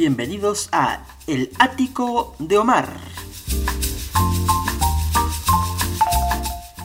Bienvenidos 0.00 0.68
a 0.70 1.00
El 1.26 1.50
Ático 1.58 2.36
de 2.38 2.56
Omar. 2.56 3.00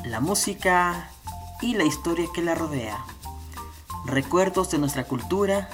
La 0.04 0.20
música 0.20 1.12
y 1.62 1.76
la 1.76 1.84
historia 1.84 2.28
que 2.34 2.41
la 2.41 2.55
rodea. 2.55 3.05
Recuerdos 4.07 4.71
de 4.71 4.80
nuestra 4.80 5.04
cultura 5.04 5.70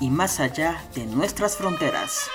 y 0.00 0.08
más 0.08 0.40
allá 0.40 0.82
de 0.94 1.04
nuestras 1.04 1.58
fronteras. 1.58 2.30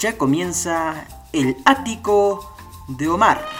Ya 0.00 0.18
comienza 0.18 1.06
El 1.32 1.56
Ático 1.66 2.56
de 2.88 3.08
Omar. 3.08 3.57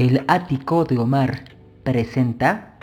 El 0.00 0.24
ático 0.28 0.86
de 0.86 0.96
Omar 0.96 1.44
presenta 1.82 2.78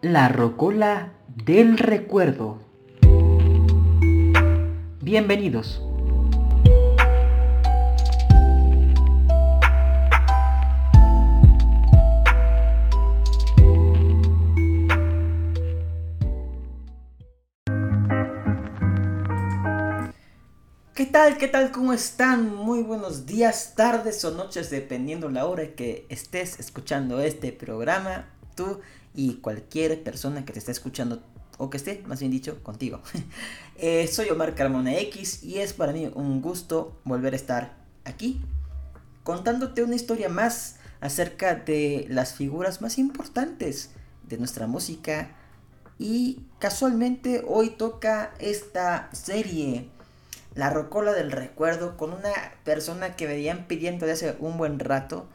La 0.00 0.28
rocola 0.28 1.12
del 1.28 1.78
recuerdo. 1.78 2.58
Bienvenidos. 5.00 5.80
Tal? 21.12 21.36
¿Qué 21.36 21.46
tal? 21.46 21.72
¿Cómo 21.72 21.92
están? 21.92 22.54
Muy 22.54 22.82
buenos 22.82 23.26
días, 23.26 23.74
tardes 23.76 24.24
o 24.24 24.30
noches, 24.30 24.70
dependiendo 24.70 25.28
la 25.28 25.44
hora 25.44 25.74
que 25.74 26.06
estés 26.08 26.58
escuchando 26.58 27.20
este 27.20 27.52
programa, 27.52 28.30
tú 28.54 28.80
y 29.14 29.34
cualquier 29.34 30.02
persona 30.02 30.46
que 30.46 30.54
te 30.54 30.58
esté 30.58 30.72
escuchando 30.72 31.22
o 31.58 31.68
que 31.68 31.76
esté, 31.76 32.02
más 32.06 32.20
bien 32.20 32.32
dicho, 32.32 32.62
contigo. 32.62 33.02
Eh, 33.76 34.06
soy 34.06 34.30
Omar 34.30 34.54
Carmona 34.54 34.96
X 34.98 35.42
y 35.42 35.58
es 35.58 35.72
para 35.72 35.92
mí 35.92 36.08
un 36.14 36.40
gusto 36.40 37.00
volver 37.04 37.32
a 37.32 37.36
estar 37.36 37.74
aquí 38.04 38.40
contándote 39.24 39.82
una 39.82 39.96
historia 39.96 40.28
más 40.28 40.76
acerca 41.00 41.56
de 41.56 42.06
las 42.08 42.34
figuras 42.34 42.80
más 42.80 42.96
importantes 42.96 43.90
de 44.28 44.38
nuestra 44.38 44.68
música 44.68 45.34
y 45.98 46.46
casualmente 46.60 47.42
hoy 47.48 47.70
toca 47.70 48.34
esta 48.38 49.08
serie 49.12 49.90
la 50.54 50.70
rocola 50.70 51.12
del 51.12 51.30
recuerdo 51.30 51.96
con 51.96 52.12
una 52.12 52.32
persona 52.64 53.16
que 53.16 53.26
venían 53.26 53.66
pidiendo 53.66 54.06
de 54.06 54.12
hace 54.12 54.36
un 54.38 54.58
buen 54.58 54.78
rato. 54.78 55.26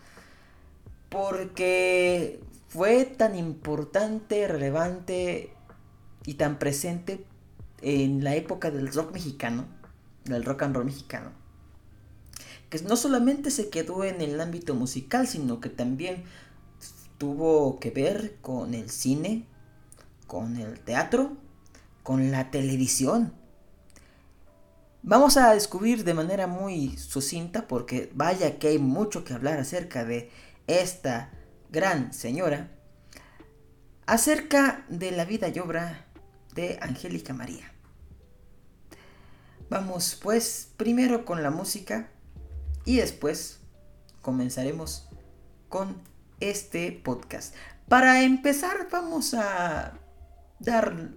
Porque 1.10 2.40
fue 2.68 3.06
tan 3.06 3.36
importante, 3.36 4.48
relevante 4.48 5.52
y 6.26 6.36
tan 6.36 6.60
presente 6.60 7.26
en 7.82 8.23
la 8.23 8.36
época 8.36 8.72
del 8.72 8.92
rock 8.92 9.14
mexicano, 9.14 9.66
del 10.26 10.44
rock 10.44 10.64
and 10.64 10.76
roll 10.76 10.86
mexicano, 10.86 11.32
que 12.70 12.82
no 12.82 12.98
solamente 12.98 13.52
se 13.52 13.70
quedó 13.70 14.04
en 14.04 14.22
el 14.22 14.39
ámbito 14.42 14.76
musical, 14.76 15.28
sino 15.28 15.61
que 15.61 15.70
también 15.70 16.23
tuvo 17.17 17.80
que 17.80 17.92
ver 17.92 18.36
con 18.42 18.73
el 18.73 18.89
cine, 18.89 19.45
con 20.28 20.58
el 20.58 20.80
teatro, 20.80 21.38
con 22.04 22.32
la 22.32 22.52
televisión. 22.52 23.34
Vamos 25.04 25.38
a 25.38 25.54
descubrir 25.54 26.04
de 26.04 26.14
manera 26.14 26.48
muy 26.48 26.98
sucinta, 26.98 27.68
porque 27.68 28.12
vaya 28.14 28.60
que 28.60 28.70
hay 28.70 28.80
mucho 28.80 29.24
que 29.24 29.34
hablar 29.34 29.60
acerca 29.60 30.04
de 30.04 30.32
esta 30.68 31.32
gran 31.70 32.14
señora, 32.14 32.72
acerca 34.06 34.86
de 34.90 35.12
la 35.12 35.26
vida 35.26 35.48
y 35.50 35.60
obra 35.60 36.06
de 36.56 36.80
Angélica 36.82 37.34
María. 37.34 37.72
Vamos 39.70 40.18
pues 40.22 40.72
primero 40.78 41.26
con 41.26 41.44
la 41.44 41.52
música 41.52 42.10
y 42.86 42.98
después 42.98 43.60
comenzaremos 44.22 45.10
con 45.70 46.02
este 46.40 46.92
podcast. 46.92 47.54
Para 47.88 48.24
empezar 48.24 48.88
vamos 48.92 49.34
a 49.34 50.00
dar 50.60 51.10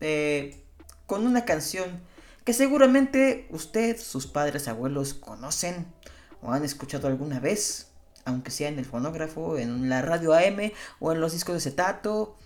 eh, 0.00 0.64
con 1.06 1.26
una 1.26 1.44
canción 1.44 2.00
que 2.46 2.52
seguramente 2.52 3.48
usted, 3.50 3.98
sus 3.98 4.28
padres, 4.28 4.68
abuelos 4.68 5.14
conocen 5.14 5.84
o 6.40 6.52
han 6.52 6.64
escuchado 6.64 7.08
alguna 7.08 7.40
vez, 7.40 7.88
aunque 8.24 8.52
sea 8.52 8.68
en 8.68 8.78
el 8.78 8.84
fonógrafo, 8.84 9.58
en 9.58 9.88
la 9.88 10.00
radio 10.00 10.32
AM 10.32 10.70
o 11.00 11.10
en 11.10 11.20
los 11.20 11.32
discos 11.32 11.54
de 11.54 11.58
acetato 11.58 12.38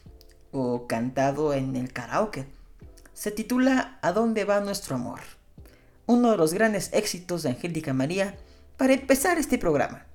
o 0.53 0.87
cantado 0.87 1.53
en 1.53 1.77
el 1.77 1.93
karaoke. 1.93 2.47
Se 3.13 3.31
titula 3.31 3.99
¿A 4.01 4.13
dónde 4.13 4.47
va 4.47 4.61
nuestro 4.61 4.97
amor? 4.97 5.21
Uno 6.07 6.31
de 6.31 6.39
los 6.39 6.55
grandes 6.55 6.89
éxitos 6.95 7.43
de 7.43 7.51
Angélica 7.51 7.93
María 7.93 8.39
para 8.79 8.95
empezar 8.95 9.37
este 9.37 9.59
programa. 9.59 10.07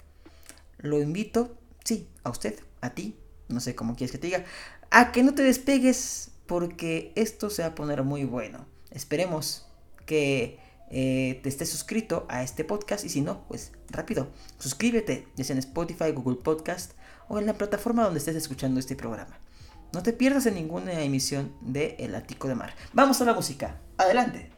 Lo 0.80 1.00
invito, 1.00 1.60
sí, 1.84 2.10
a 2.24 2.32
usted, 2.32 2.60
a 2.82 2.90
ti, 2.90 3.20
no 3.50 3.60
sé 3.60 3.76
cómo 3.76 3.96
quieres 3.96 4.14
que 4.14 4.18
te 4.18 4.28
diga, 4.28 4.46
a 4.90 5.12
que 5.12 5.22
no 5.22 5.36
te 5.36 5.44
despegues 5.44 6.32
porque 6.48 7.12
esto 7.14 7.52
se 7.52 7.62
va 7.62 7.68
a 7.68 7.76
poner 7.76 8.02
muy 8.02 8.24
bueno. 8.24 8.66
Esperemos 8.90 9.65
que 10.06 10.60
eh, 10.90 11.40
te 11.42 11.50
estés 11.50 11.70
suscrito 11.70 12.26
a 12.30 12.44
este 12.44 12.64
podcast 12.64 13.04
y 13.06 13.10
si 13.10 13.22
no, 13.22 13.46
pues 13.48 13.72
rápido, 13.90 14.28
suscríbete, 14.60 15.28
ya 15.36 15.44
sea 15.44 15.54
en 15.56 15.60
Spotify, 15.60 16.12
Google 16.12 16.38
Podcast 16.38 16.94
o 17.28 17.40
en 17.40 17.46
la 17.46 17.54
plataforma 17.54 18.04
donde 18.04 18.20
estés 18.20 18.36
escuchando 18.36 18.80
este 18.80 18.96
programa. 18.96 19.40
No 19.94 20.04
te 20.04 20.14
pierdas 20.14 20.46
en 20.46 20.56
ninguna 20.56 21.02
emisión 21.02 21.54
de 21.62 21.96
El 22.00 22.16
Ático 22.16 22.48
de 22.48 22.56
Mar. 22.56 22.74
Vamos 22.94 23.22
a 23.22 23.26
la 23.26 23.34
música. 23.34 23.80
Adelante. 23.98 24.52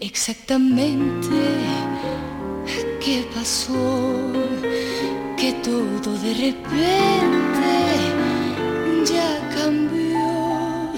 Exactamente 0.00 1.28
qué 3.02 3.26
pasó, 3.34 4.30
que 5.38 5.52
todo 5.64 6.12
de 6.18 6.34
repente 6.34 7.70
ya 9.06 9.40
cambió 9.56 10.92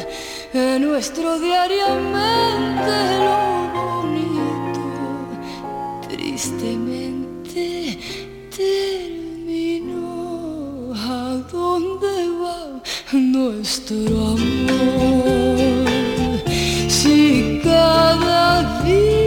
en 0.53 0.83
nuestro 0.83 1.39
diariamente 1.39 3.19
lo 3.25 3.71
bonito, 4.03 4.83
tristemente 6.09 7.99
terminó. 8.57 10.01
¿A 10.93 11.37
dónde 11.53 12.29
va 12.43 12.83
nuestro 13.13 14.19
amor? 14.33 15.80
vu 18.85 19.20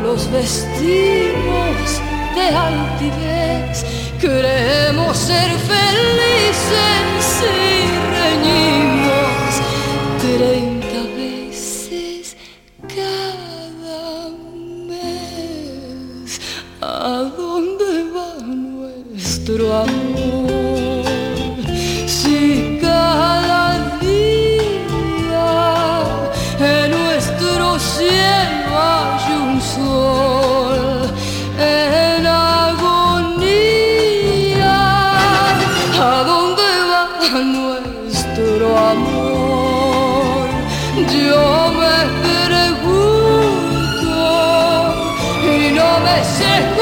los 0.00 0.30
vestimos 0.30 2.00
de 2.34 2.56
altivez. 2.56 3.84
Queremos 4.20 5.16
ser 5.16 5.50
felices 5.50 6.98
reñimos 7.40 7.87
Yo 41.10 41.72
me 41.72 41.96
pregunto 42.22 42.98
y 45.42 45.72
no 45.72 46.00
me 46.00 46.22
sé 46.22 46.77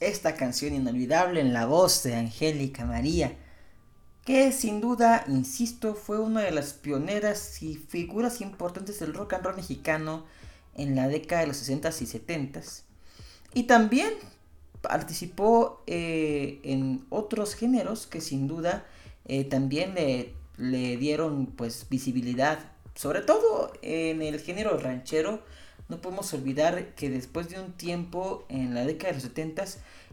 Esta 0.00 0.34
canción 0.34 0.74
inolvidable 0.74 1.40
en 1.40 1.52
la 1.52 1.66
voz 1.66 2.02
de 2.02 2.16
Angélica 2.16 2.84
María, 2.84 3.36
que 4.24 4.50
sin 4.50 4.80
duda, 4.80 5.24
insisto, 5.28 5.94
fue 5.94 6.18
una 6.18 6.40
de 6.40 6.50
las 6.50 6.72
pioneras 6.72 7.62
y 7.62 7.76
figuras 7.76 8.40
importantes 8.40 8.98
del 8.98 9.14
rock 9.14 9.34
and 9.34 9.44
roll 9.44 9.56
mexicano 9.56 10.24
en 10.74 10.96
la 10.96 11.06
década 11.06 11.42
de 11.42 11.46
los 11.46 11.68
60s 11.68 12.02
y 12.02 12.06
70s. 12.06 12.82
Y 13.54 13.62
también 13.64 14.12
participó 14.80 15.84
eh, 15.86 16.60
en 16.64 17.06
otros 17.08 17.54
géneros 17.54 18.08
que 18.08 18.20
sin 18.20 18.48
duda 18.48 18.84
eh, 19.26 19.44
también 19.44 19.94
le, 19.94 20.34
le 20.56 20.96
dieron 20.96 21.46
pues 21.46 21.86
visibilidad, 21.88 22.58
sobre 22.96 23.20
todo 23.20 23.72
en 23.82 24.22
el 24.22 24.40
género 24.40 24.76
ranchero. 24.76 25.42
No 25.88 26.00
podemos 26.00 26.32
olvidar 26.34 26.94
que 26.94 27.08
después 27.08 27.48
de 27.48 27.60
un 27.60 27.72
tiempo 27.72 28.44
en 28.48 28.74
la 28.74 28.84
década 28.84 29.12
de 29.12 29.14
los 29.14 29.22
70 29.22 29.64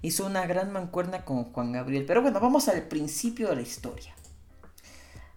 hizo 0.02 0.26
una 0.26 0.48
gran 0.48 0.72
mancuerna 0.72 1.26
con 1.26 1.44
Juan 1.46 1.74
Gabriel. 1.74 2.06
Pero 2.06 2.22
bueno, 2.22 2.40
vamos 2.40 2.70
al 2.70 2.84
principio 2.84 3.50
de 3.50 3.58
la 3.58 3.62
historia. 3.62 4.16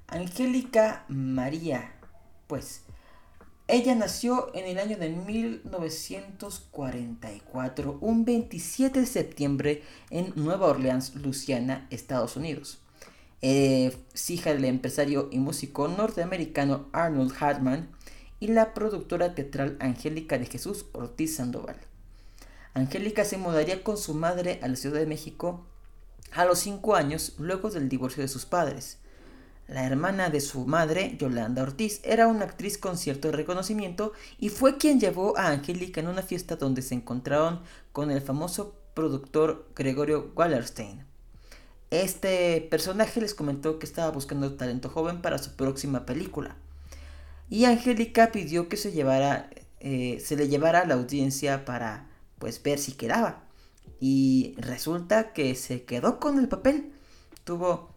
Angélica 0.06 1.05
María, 1.08 1.93
pues, 2.46 2.82
ella 3.67 3.94
nació 3.94 4.50
en 4.55 4.64
el 4.64 4.79
año 4.79 4.96
de 4.96 5.11
1944, 5.11 7.99
un 8.00 8.25
27 8.25 9.00
de 9.00 9.06
septiembre, 9.06 9.82
en 10.08 10.32
Nueva 10.37 10.69
Orleans, 10.69 11.14
Luisiana, 11.17 11.87
Estados 11.90 12.37
Unidos. 12.37 12.79
Eh, 13.43 13.94
es 14.14 14.31
hija 14.31 14.55
del 14.55 14.64
empresario 14.64 15.29
y 15.31 15.38
músico 15.38 15.88
norteamericano 15.88 16.87
Arnold 16.93 17.35
Hartman 17.38 17.90
y 18.40 18.49
la 18.49 18.75
productora 18.75 19.35
teatral 19.35 19.76
Angélica 19.81 20.38
de 20.38 20.46
Jesús 20.46 20.87
Ortiz 20.93 21.37
Sandoval. 21.37 21.76
Angélica 22.75 23.25
se 23.25 23.38
mudaría 23.38 23.82
con 23.82 23.96
su 23.96 24.14
madre 24.14 24.61
a 24.62 24.69
la 24.69 24.76
Ciudad 24.76 25.00
de 25.00 25.06
México 25.06 25.67
a 26.32 26.44
los 26.44 26.58
5 26.61 26.94
años 26.94 27.35
luego 27.38 27.70
del 27.70 27.88
divorcio 27.88 28.23
de 28.23 28.29
sus 28.29 28.46
padres. 28.46 28.99
La 29.67 29.85
hermana 29.85 30.31
de 30.31 30.40
su 30.40 30.67
madre, 30.67 31.17
Yolanda 31.19 31.62
Ortiz, 31.62 32.00
era 32.02 32.26
una 32.26 32.44
actriz 32.44 32.79
con 32.79 32.96
cierto 32.96 33.31
reconocimiento 33.32 34.12
y 34.38 34.49
fue 34.49 34.79
quien 34.79 34.99
llevó 34.99 35.37
a 35.37 35.49
Angélica 35.49 36.00
en 36.00 36.08
una 36.08 36.23
fiesta 36.23 36.56
donde 36.56 36.81
se 36.81 36.94
encontraron 36.94 37.61
con 37.93 38.11
el 38.11 38.23
famoso 38.23 38.76
productor 38.94 39.69
Gregorio 39.76 40.32
Wallerstein. 40.35 41.05
Este 41.90 42.67
personaje 42.70 43.20
les 43.20 43.35
comentó 43.35 43.79
que 43.79 43.87
estaba 43.87 44.11
buscando 44.11 44.55
talento 44.55 44.88
joven 44.88 45.23
para 45.23 45.38
su 45.38 45.55
próxima 45.56 46.06
película. 46.06 46.56
Y 47.50 47.65
Angélica 47.65 48.31
pidió 48.33 48.69
que 48.69 48.77
se, 48.77 48.93
llevara, 48.93 49.50
eh, 49.81 50.21
se 50.25 50.37
le 50.37 50.49
llevara 50.49 50.81
a 50.81 50.87
la 50.87 50.95
audiencia 50.95 51.65
para 51.65 52.09
pues 52.39 52.62
ver 52.62 52.79
si 52.79 52.93
quedaba. 52.93 53.45
Y 54.00 54.55
resulta 54.59 55.33
que 55.33 55.55
se 55.55 55.85
quedó 55.85 56.21
con 56.21 56.39
el 56.39 56.49
papel. 56.49 56.93
Tuvo 57.45 57.95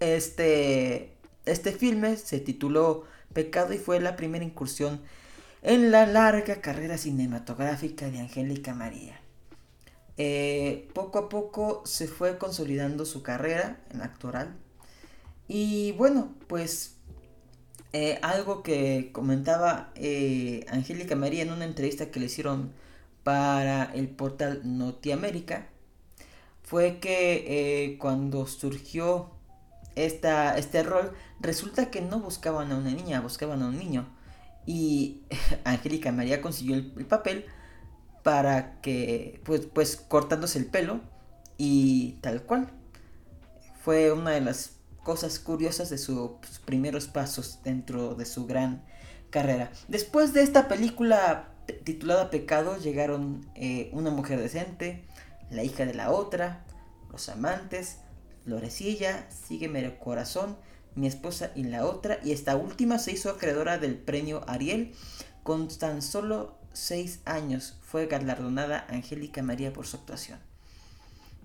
este, 0.00 1.16
este 1.44 1.72
filme, 1.72 2.16
se 2.16 2.40
tituló 2.40 3.04
Pecado 3.32 3.74
y 3.74 3.78
fue 3.78 4.00
la 4.00 4.16
primera 4.16 4.44
incursión 4.44 5.00
en 5.62 5.90
la 5.90 6.06
larga 6.06 6.60
carrera 6.60 6.98
cinematográfica 6.98 8.10
de 8.10 8.20
Angélica 8.20 8.74
María. 8.74 9.20
Eh, 10.16 10.88
poco 10.94 11.18
a 11.18 11.28
poco 11.28 11.82
se 11.84 12.06
fue 12.06 12.38
consolidando 12.38 13.04
su 13.04 13.22
carrera 13.22 13.80
en 13.90 14.02
actoral. 14.02 14.56
Y 15.48 15.92
bueno, 15.92 16.34
pues 16.46 16.93
eh, 17.96 18.18
algo 18.22 18.64
que 18.64 19.10
comentaba 19.12 19.92
eh, 19.94 20.66
Angélica 20.68 21.14
María 21.14 21.42
en 21.44 21.52
una 21.52 21.64
entrevista 21.64 22.10
que 22.10 22.18
le 22.18 22.26
hicieron 22.26 22.72
para 23.22 23.84
el 23.84 24.08
portal 24.08 24.62
Notiamérica 24.64 25.68
fue 26.64 26.98
que 26.98 27.44
eh, 27.46 27.98
cuando 27.98 28.48
surgió 28.48 29.30
esta, 29.94 30.58
este 30.58 30.82
rol, 30.82 31.12
resulta 31.38 31.92
que 31.92 32.00
no 32.00 32.18
buscaban 32.18 32.72
a 32.72 32.78
una 32.78 32.90
niña, 32.90 33.20
buscaban 33.20 33.62
a 33.62 33.68
un 33.68 33.78
niño. 33.78 34.08
Y 34.66 35.22
Angélica 35.64 36.10
María 36.10 36.42
consiguió 36.42 36.74
el, 36.74 36.92
el 36.96 37.06
papel 37.06 37.46
para 38.24 38.80
que, 38.80 39.40
pues, 39.44 39.66
pues 39.72 39.94
cortándose 39.96 40.58
el 40.58 40.66
pelo 40.66 41.00
y 41.58 42.18
tal 42.22 42.42
cual. 42.42 42.72
Fue 43.84 44.10
una 44.10 44.32
de 44.32 44.40
las 44.40 44.73
cosas 45.04 45.38
curiosas 45.38 45.90
de 45.90 45.98
sus 45.98 46.30
primeros 46.64 47.06
pasos 47.06 47.60
dentro 47.62 48.16
de 48.16 48.24
su 48.24 48.46
gran 48.46 48.84
carrera. 49.30 49.70
Después 49.86 50.32
de 50.32 50.42
esta 50.42 50.66
película 50.66 51.50
titulada 51.84 52.30
Pecado 52.30 52.76
llegaron 52.78 53.46
eh, 53.54 53.90
Una 53.92 54.10
mujer 54.10 54.40
decente, 54.40 55.04
La 55.50 55.62
hija 55.62 55.86
de 55.86 55.94
la 55.94 56.10
otra, 56.10 56.64
Los 57.12 57.28
amantes, 57.28 57.98
Florecilla, 58.44 59.28
Sígueme 59.30 59.80
el 59.80 59.98
corazón, 59.98 60.56
Mi 60.94 61.06
esposa 61.06 61.52
y 61.54 61.64
la 61.64 61.84
otra, 61.86 62.18
y 62.24 62.32
esta 62.32 62.56
última 62.56 62.98
se 62.98 63.12
hizo 63.12 63.30
acreedora 63.30 63.78
del 63.78 63.96
premio 63.96 64.42
Ariel 64.48 64.94
con 65.42 65.68
tan 65.68 66.02
solo 66.02 66.56
6 66.72 67.20
años. 67.24 67.76
Fue 67.82 68.06
galardonada 68.06 68.86
Angélica 68.88 69.42
María 69.42 69.72
por 69.72 69.86
su 69.86 69.98
actuación. 69.98 70.53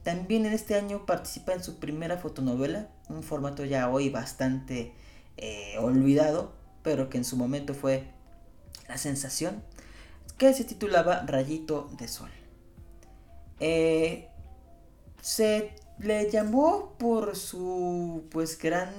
También 0.03 0.46
en 0.46 0.53
este 0.53 0.75
año 0.75 1.06
participa 1.06 1.53
en 1.53 1.63
su 1.63 1.79
primera 1.79 2.18
fotonovela, 2.18 2.89
un 3.10 3.24
formato 3.24 3.65
ya 3.65 3.89
hoy 3.89 4.10
bastante 4.10 4.94
eh, 5.38 5.75
olvidado, 5.79 6.53
pero 6.84 7.10
que 7.10 7.18
en 7.18 7.25
su 7.25 7.36
momento 7.36 7.74
fue 7.74 8.06
la 8.88 8.98
sensación, 8.98 9.62
que 10.38 10.53
se 10.53 10.63
titulaba 10.63 11.25
Rayito 11.25 11.89
de 11.98 12.08
Sol. 12.08 12.29
Eh, 13.60 14.29
se 15.22 15.75
le 16.00 16.32
llamó 16.32 16.96
por 16.98 17.36
su 17.36 18.24
pues 18.32 18.58
gran 18.58 18.94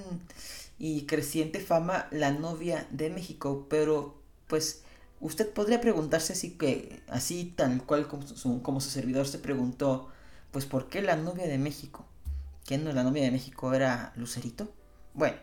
y 0.79 1.07
creciente 1.07 1.61
fama 1.61 2.09
la 2.11 2.31
novia 2.31 2.87
de 2.91 3.11
México, 3.11 3.67
pero 3.71 4.23
pues 4.47 4.83
usted 5.21 5.51
podría 5.51 5.81
preguntarse 5.81 6.35
así 6.35 6.57
que 6.57 7.03
así 7.09 7.53
tal 7.57 7.85
cual 7.85 8.07
como 8.07 8.81
su 8.81 8.91
servidor 8.91 9.27
se 9.27 9.39
preguntó, 9.39 10.09
pues 10.53 10.67
¿por 10.67 10.89
qué 10.89 11.03
la 11.03 11.17
novia 11.17 11.47
de 11.47 11.59
México? 11.59 12.07
¿Que 12.67 12.79
no 12.79 12.93
la 12.93 13.03
novia 13.03 13.23
de 13.23 13.31
México 13.31 13.73
era 13.75 14.13
Lucerito? 14.17 14.73
Bueno, 15.15 15.37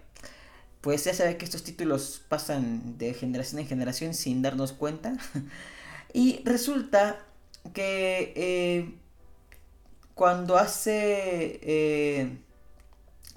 pues 0.81 1.03
ya 1.03 1.13
sabe 1.13 1.37
que 1.37 1.45
estos 1.45 1.63
títulos 1.63 2.21
pasan 2.27 2.97
de 2.97 3.13
generación 3.13 3.59
en 3.59 3.67
generación 3.67 4.13
sin 4.13 4.41
darnos 4.41 4.73
cuenta. 4.73 5.17
y 6.13 6.41
resulta 6.43 7.19
que 7.73 8.33
eh, 8.35 8.93
cuando 10.13 10.57
hace, 10.57 11.59
eh, 11.61 12.37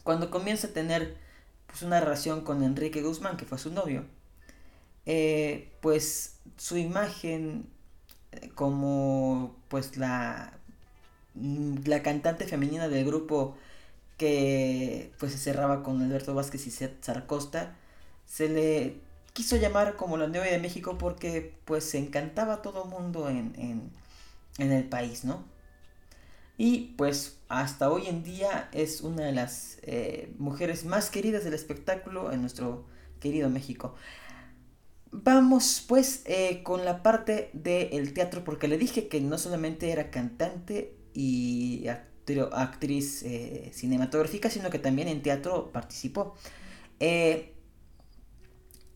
cuando 0.02 0.30
comienza 0.30 0.68
a 0.68 0.70
tener 0.70 1.16
pues, 1.66 1.82
una 1.82 2.00
relación 2.00 2.42
con 2.42 2.62
Enrique 2.62 3.02
Guzmán, 3.02 3.36
que 3.36 3.44
fue 3.44 3.58
su 3.58 3.72
novio, 3.72 4.04
eh, 5.06 5.72
pues 5.80 6.36
su 6.56 6.76
imagen 6.76 7.68
como 8.54 9.56
pues 9.68 9.96
la, 9.96 10.59
la 11.34 12.02
cantante 12.02 12.46
femenina 12.46 12.88
del 12.88 13.04
grupo 13.04 13.56
que 14.16 15.12
pues 15.18 15.32
se 15.32 15.38
cerraba 15.38 15.82
con 15.82 16.02
Alberto 16.02 16.34
Vázquez 16.34 16.66
y 16.66 16.70
César 16.70 17.26
Costa, 17.26 17.76
se 18.26 18.48
le 18.50 19.00
quiso 19.32 19.56
llamar 19.56 19.96
como 19.96 20.18
la 20.18 20.26
novia 20.26 20.52
de 20.52 20.58
México 20.58 20.98
porque 20.98 21.54
pues 21.64 21.84
se 21.84 21.98
encantaba 21.98 22.60
todo 22.60 22.84
el 22.84 22.90
mundo 22.90 23.30
en, 23.30 23.54
en, 23.56 23.90
en, 24.58 24.72
el 24.72 24.84
país, 24.84 25.24
¿no? 25.24 25.44
Y 26.58 26.94
pues 26.98 27.38
hasta 27.48 27.90
hoy 27.90 28.08
en 28.08 28.22
día 28.22 28.68
es 28.72 29.00
una 29.00 29.24
de 29.24 29.32
las 29.32 29.78
eh, 29.82 30.34
mujeres 30.38 30.84
más 30.84 31.08
queridas 31.08 31.42
del 31.44 31.54
espectáculo 31.54 32.30
en 32.30 32.42
nuestro 32.42 32.84
querido 33.20 33.48
México. 33.48 33.94
Vamos 35.12 35.82
pues 35.88 36.22
eh, 36.26 36.62
con 36.62 36.84
la 36.84 37.02
parte 37.02 37.48
del 37.54 38.12
teatro 38.12 38.44
porque 38.44 38.68
le 38.68 38.76
dije 38.76 39.08
que 39.08 39.22
no 39.22 39.38
solamente 39.38 39.90
era 39.90 40.10
cantante 40.10 40.99
y 41.14 41.86
actriz 42.52 43.22
eh, 43.22 43.70
cinematográfica, 43.74 44.50
sino 44.50 44.68
que 44.70 44.78
también 44.78 45.08
en 45.08 45.22
teatro 45.22 45.72
participó. 45.72 46.36
Eh, 47.00 47.54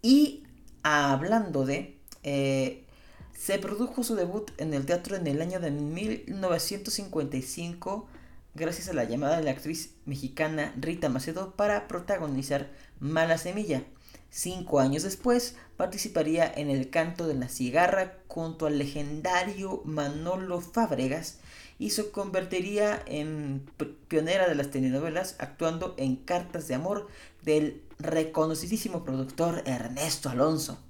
y 0.02 0.44
hablando 0.83 1.64
de, 1.64 1.99
eh, 2.23 2.85
se 3.33 3.59
produjo 3.59 4.04
su 4.04 4.14
debut 4.14 4.50
en 4.59 4.75
el 4.75 4.85
teatro 4.87 5.16
en 5.16 5.26
el 5.26 5.42
año 5.42 5.59
de 5.61 5.71
1955 5.71 8.06
gracias 8.54 8.88
a 8.88 8.92
la 8.92 9.04
llamada 9.04 9.38
de 9.38 9.42
la 9.42 9.50
actriz 9.50 9.97
mexicana 10.04 10.73
Rita 10.76 11.09
Macedo 11.09 11.56
para 11.56 11.88
protagonizar 11.88 12.71
Mala 13.00 13.38
Semilla. 13.38 13.83
Cinco 14.37 14.81
años 14.81 15.05
después 15.05 15.55
participaría 15.76 16.53
en 16.53 16.69
El 16.69 16.91
canto 16.91 17.29
de 17.29 17.35
la 17.35 17.49
cigarra 17.49 18.19
junto 18.26 18.67
al 18.67 18.79
legendario 18.79 19.81
Manolo 19.85 20.61
Fábregas 20.61 21.38
y 21.79 21.91
se 21.91 22.11
convertiría 22.11 23.00
en 23.07 23.64
pionera 24.09 24.49
de 24.49 24.57
las 24.57 24.73
telenovelas 24.73 25.37
actuando 25.38 25.95
en 25.99 26.17
Cartas 26.17 26.67
de 26.67 26.75
Amor 26.75 27.07
del 27.43 27.85
reconocidísimo 28.00 29.05
productor 29.05 29.62
Ernesto 29.67 30.29
Alonso. 30.29 30.81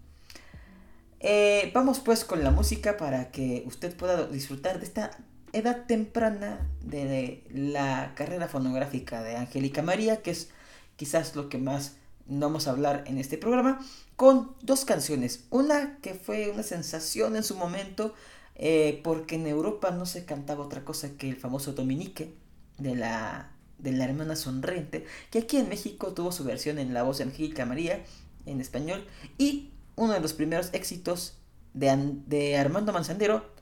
Eh, 1.21 1.71
vamos 1.75 2.01
pues 2.01 2.25
con 2.25 2.43
la 2.43 2.51
música 2.51 2.97
para 2.97 3.31
que 3.31 3.63
usted 3.67 3.95
pueda 3.95 4.27
disfrutar 4.27 4.79
de 4.79 4.87
esta 4.87 5.11
edad 5.53 5.85
temprana 5.85 6.67
de 6.81 7.45
la 7.53 8.15
carrera 8.15 8.49
fonográfica 8.49 9.23
de 9.23 9.37
Angélica 9.37 9.83
María, 9.83 10.23
que 10.23 10.31
es 10.31 10.49
quizás 10.97 11.37
lo 11.37 11.51
que 11.51 11.59
más 11.59 11.99
vamos 12.27 12.67
a 12.67 12.71
hablar 12.71 13.05
en 13.07 13.19
este 13.19 13.39
programa, 13.39 13.85
con 14.17 14.55
dos 14.63 14.85
canciones. 14.85 15.45
Una 15.51 15.99
que 15.99 16.15
fue 16.15 16.51
una 16.51 16.63
sensación 16.63 17.37
en 17.37 17.43
su 17.43 17.57
momento, 17.57 18.15
eh, 18.55 19.01
porque 19.03 19.37
en 19.37 19.47
Europa 19.47 19.91
no 19.91 20.07
se 20.07 20.25
cantaba 20.25 20.65
otra 20.65 20.85
cosa 20.85 21.17
que 21.17 21.29
el 21.29 21.37
famoso 21.37 21.73
Dominique 21.73 22.35
de 22.79 22.95
la, 22.95 23.53
de 23.79 23.93
la 23.93 24.05
hermana 24.05 24.37
sonriente, 24.37 25.05
que 25.31 25.41
aquí 25.41 25.57
en 25.57 25.69
México 25.69 26.15
tuvo 26.15 26.33
su 26.33 26.45
versión 26.45 26.79
en 26.79 26.95
la 26.95 27.03
voz 27.03 27.19
de 27.19 27.25
Angélica 27.25 27.67
María 27.67 28.05
en 28.47 28.61
español 28.61 29.07
y 29.39 29.73
uno 29.97 30.13
de 30.13 30.21
los 30.21 30.33
primeros 30.33 30.71
éxitos 30.73 31.39
de, 31.73 31.97
de 32.27 32.57
Armando 32.57 32.93
Manzandero 32.93 33.53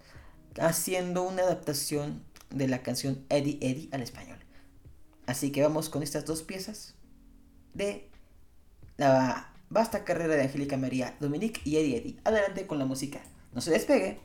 haciendo 0.59 1.23
una 1.23 1.43
adaptación 1.43 2.23
de 2.51 2.69
la 2.69 2.83
canción 2.83 3.25
Eddie 3.29 3.59
Eddie 3.61 3.89
al 3.93 4.03
español. 4.03 4.39
Así 5.27 5.53
que 5.53 5.63
vamos 5.63 5.89
con 5.89 6.03
estas 6.03 6.27
dos 6.27 6.43
piezas 6.43 6.95
de 7.75 8.12
la 8.97 9.53
vasta 9.71 10.05
carrera 10.05 10.35
de 10.35 10.43
Angélica 10.43 10.77
María, 10.77 11.17
Dominique 11.21 11.61
y 11.65 11.77
Eddie 11.77 11.97
Eddie. 11.99 12.21
Adelante 12.25 12.67
con 12.67 12.79
la 12.79 12.85
música. 12.85 13.21
No 13.53 13.61
se 13.61 13.71
despegue. 13.71 14.21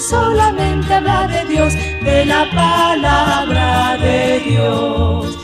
Solamente 0.00 0.94
habla 0.94 1.26
de 1.26 1.44
Dios, 1.44 1.74
de 2.02 2.24
la 2.24 2.48
palabra 2.50 3.96
de 3.98 4.40
Dios. 4.40 5.38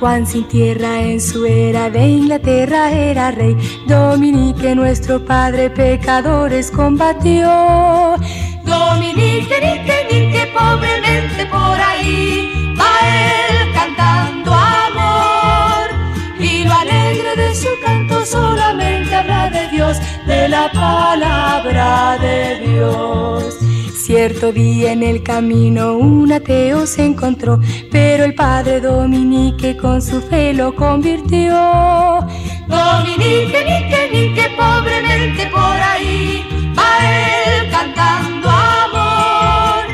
Juan 0.00 0.26
sin 0.26 0.44
tierra 0.44 1.02
en 1.02 1.20
su 1.20 1.44
era 1.44 1.90
de 1.90 2.08
Inglaterra 2.08 2.90
era 2.90 3.30
rey. 3.30 3.54
Dominique, 3.86 4.74
nuestro 4.74 5.24
padre, 5.24 5.68
pecadores 5.70 6.70
combatió. 6.70 8.16
Dominique, 8.64 9.56
Nique, 9.60 10.06
Nique, 10.10 10.48
pobremente 10.58 11.44
por 11.46 11.78
ahí 11.78 12.74
va 12.78 12.90
él 13.06 13.72
cantando 13.74 14.54
amor. 14.54 15.90
Y 16.38 16.64
lo 16.64 16.72
alegre 16.72 17.36
de 17.36 17.54
su 17.54 17.68
canto 17.84 18.24
solamente 18.24 19.14
habla 19.14 19.50
de 19.50 19.68
Dios, 19.68 19.98
de 20.26 20.48
la 20.48 20.70
palabra 20.72 22.16
de 22.18 22.58
Dios. 22.66 23.69
Cierto 24.10 24.50
día 24.50 24.90
en 24.90 25.04
el 25.04 25.22
camino 25.22 25.96
un 25.96 26.32
ateo 26.32 26.84
se 26.84 27.04
encontró, 27.04 27.60
pero 27.92 28.24
el 28.24 28.34
padre 28.34 28.80
Dominique 28.80 29.76
con 29.76 30.02
su 30.02 30.20
fe 30.20 30.52
lo 30.52 30.74
convirtió. 30.74 31.54
Dominique, 32.66 33.64
Nique, 33.68 34.08
Nique, 34.12 34.48
pobremente 34.58 35.46
por 35.46 35.62
ahí 35.62 36.44
va 36.76 36.90
él 37.08 37.70
cantando 37.70 38.50
amor. 38.50 39.84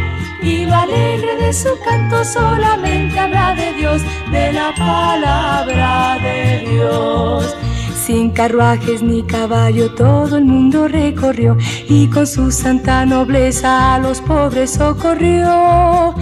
Y 0.42 0.64
lo 0.64 0.74
alegre 0.74 1.36
de 1.36 1.52
su 1.52 1.78
canto 1.84 2.24
solamente 2.24 3.20
habla 3.20 3.54
de 3.54 3.74
Dios, 3.74 4.00
de 4.32 4.50
la 4.50 4.72
palabra 4.78 6.18
de 6.22 6.70
Dios. 6.70 7.54
Sin 8.06 8.30
carruajes 8.30 9.02
ni 9.02 9.24
caballo 9.24 9.92
todo 9.92 10.36
el 10.36 10.44
mundo 10.44 10.86
recorrió 10.86 11.56
y 11.88 12.06
con 12.06 12.24
su 12.24 12.52
santa 12.52 13.04
nobleza 13.04 13.96
a 13.96 13.98
los 13.98 14.20
pobres 14.20 14.74
socorrió. 14.74 16.14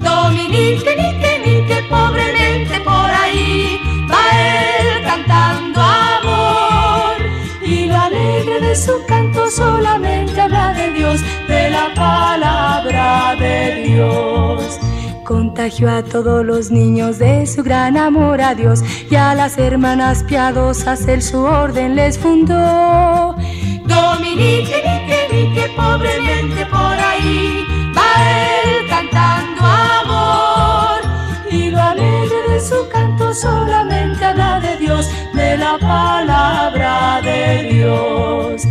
Dominique, 0.00 0.94
Nique, 0.96 1.42
Nique, 1.44 1.82
pobremente 1.90 2.78
por 2.84 3.10
ahí 3.10 3.76
va 4.08 4.22
él 4.38 5.02
cantando 5.02 5.80
amor. 5.80 7.16
Y 7.66 7.86
lo 7.86 7.96
alegre 7.96 8.60
de 8.60 8.76
su 8.76 9.04
canto 9.08 9.50
solamente 9.50 10.40
habla 10.40 10.72
de 10.74 10.92
Dios, 10.92 11.20
de 11.48 11.70
la 11.70 11.92
palabra 11.92 13.34
de 13.36 13.82
Dios. 13.82 14.78
Contagió 15.24 15.88
a 15.90 16.02
todos 16.02 16.44
los 16.44 16.70
niños 16.70 17.18
de 17.18 17.46
su 17.46 17.62
gran 17.62 17.96
amor 17.96 18.40
a 18.40 18.54
Dios 18.54 18.82
y 19.08 19.14
a 19.14 19.34
las 19.34 19.56
hermanas 19.56 20.24
piadosas 20.24 21.06
él 21.06 21.22
su 21.22 21.38
orden 21.38 21.94
les 21.94 22.18
fundó. 22.18 23.36
Dominique, 23.84 24.82
Nique, 24.84 25.28
Nique, 25.30 25.70
pobremente 25.76 26.66
por 26.66 26.96
ahí 26.98 27.64
va 27.96 28.02
él 28.64 28.88
cantando 28.88 29.62
amor 29.64 31.00
y 31.50 31.70
lo 31.70 31.80
alegre 31.80 32.36
de 32.50 32.60
su 32.60 32.88
canto 32.88 33.32
solamente 33.32 34.24
habla 34.24 34.60
de 34.60 34.76
Dios, 34.76 35.08
de 35.34 35.56
la 35.56 35.78
palabra 35.78 37.20
de 37.22 37.68
Dios. 37.72 38.62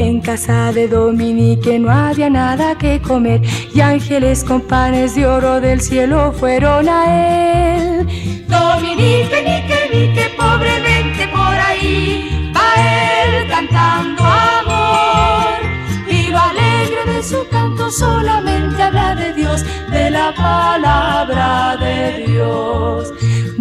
En 0.00 0.22
casa 0.22 0.72
de 0.72 0.88
Dominique 0.88 1.78
no 1.78 1.90
había 1.90 2.30
nada 2.30 2.74
que 2.78 3.02
comer 3.02 3.42
y 3.74 3.82
ángeles 3.82 4.42
con 4.44 4.62
panes 4.62 5.14
de 5.14 5.26
oro 5.26 5.60
del 5.60 5.82
cielo 5.82 6.32
fueron 6.32 6.88
a 6.88 7.76
él. 7.76 8.06
Dominique, 8.48 9.42
Nique, 9.44 9.90
Nique, 9.92 10.30
pobremente 10.38 11.28
por 11.28 11.54
ahí 11.54 12.50
va 12.56 12.68
él 12.80 13.46
cantando 13.50 14.24
amor. 14.24 15.60
Y 16.08 16.32
alegre 16.32 17.12
de 17.12 17.22
su 17.22 17.46
canto 17.50 17.90
solamente 17.90 18.82
habla 18.82 19.14
de 19.14 19.34
Dios, 19.34 19.66
de 19.90 20.10
la 20.10 20.34
palabra 20.34 21.76
de 21.76 22.24
Dios. 22.26 23.12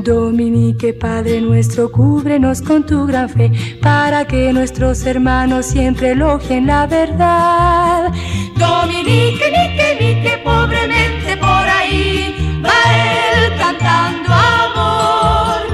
Dominique, 0.10 0.92
Padre 0.92 1.40
nuestro, 1.40 1.92
cúbrenos 1.92 2.64
con 2.64 2.84
tu 2.84 3.06
gran 3.06 3.30
fe, 3.30 3.52
para 3.80 4.26
que 4.26 4.52
nuestros 4.52 5.06
hermanos 5.06 5.68
siempre 5.68 6.14
elogien 6.14 6.66
la 6.66 6.88
verdad. 6.88 8.12
Dominique, 8.58 9.46
Nique, 9.52 9.98
Nique, 10.02 10.42
pobremente 10.44 11.38
por 11.38 11.64
ahí 11.78 12.34
va 12.66 12.74
él 13.06 13.54
cantando 13.60 14.34
amor. 14.34 15.68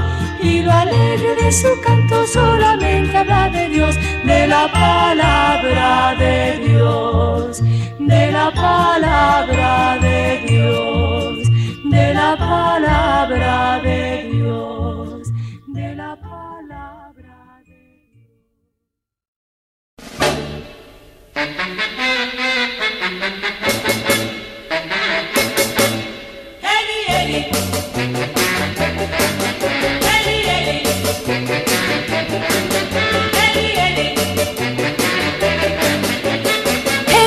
de 1.42 1.50
su 1.50 1.68
canto 1.82 2.26
solamente 2.26 3.16
habla 3.16 3.48
de 3.48 3.70
Dios, 3.70 3.96
de 4.22 4.46
la 4.48 4.70
palabra 4.70 6.14
de 6.18 6.58
Dios, 6.58 7.62
de 7.98 8.32
la 8.32 8.50
palabra 8.50 9.96
de 9.98 10.44
Dios, 10.46 11.48
de 11.84 12.12
la 12.12 12.36
palabra 12.36 13.80
de 13.82 13.96
Dios, 14.10 14.15
de 14.46 15.94
la 15.96 16.16
palabra 16.16 17.62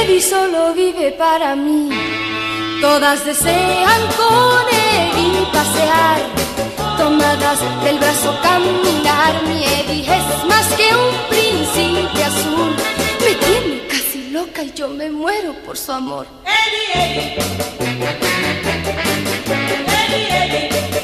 de 0.08 0.22
solo 0.22 0.74
vive 0.74 1.12
para 1.14 1.56
mí. 1.56 1.90
Todas 2.82 3.26
desean 3.26 4.02
con 4.18 4.66
Eddie 4.72 5.46
pasear, 5.54 6.22
tomadas 7.00 7.60
del 7.84 7.98
brazo 7.98 8.38
caminar. 8.44 9.42
Mi 9.48 9.64
Eddie 9.64 10.02
es 10.02 10.46
más 10.46 10.68
que 10.78 10.88
un 11.04 11.12
príncipe 11.30 12.24
azul. 12.24 12.76
Me 13.26 13.34
tiene 13.46 13.88
casi 13.88 14.30
loca 14.32 14.62
y 14.64 14.72
yo 14.74 14.90
me 14.90 15.10
muero 15.10 15.54
por 15.66 15.78
su 15.78 15.92
amor. 15.92 16.28
Eddie, 16.46 16.90
Eddie. 17.06 17.38
Eddie, 20.02 20.28
Eddie. 20.42 20.99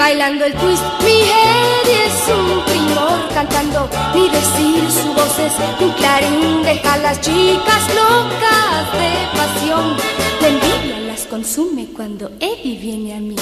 Bailando 0.00 0.46
el 0.46 0.54
twist, 0.54 0.82
mi 1.04 1.10
Eddie 1.10 2.06
es 2.06 2.34
un 2.34 2.64
primor 2.64 3.28
Cantando, 3.34 3.86
ni 4.14 4.30
decir, 4.30 4.90
su 4.90 5.12
voz 5.12 5.38
es 5.38 5.52
un 5.78 5.92
clarín. 5.92 6.62
Deja 6.62 6.94
a 6.94 6.96
las 6.96 7.20
chicas 7.20 7.82
locas 7.94 8.92
de 8.94 9.38
pasión. 9.38 9.96
La 10.40 10.48
envidia 10.48 11.00
las 11.00 11.26
consume 11.26 11.88
cuando 11.94 12.30
Eddie 12.40 12.78
viene 12.78 13.14
a 13.14 13.20
mí 13.20 13.36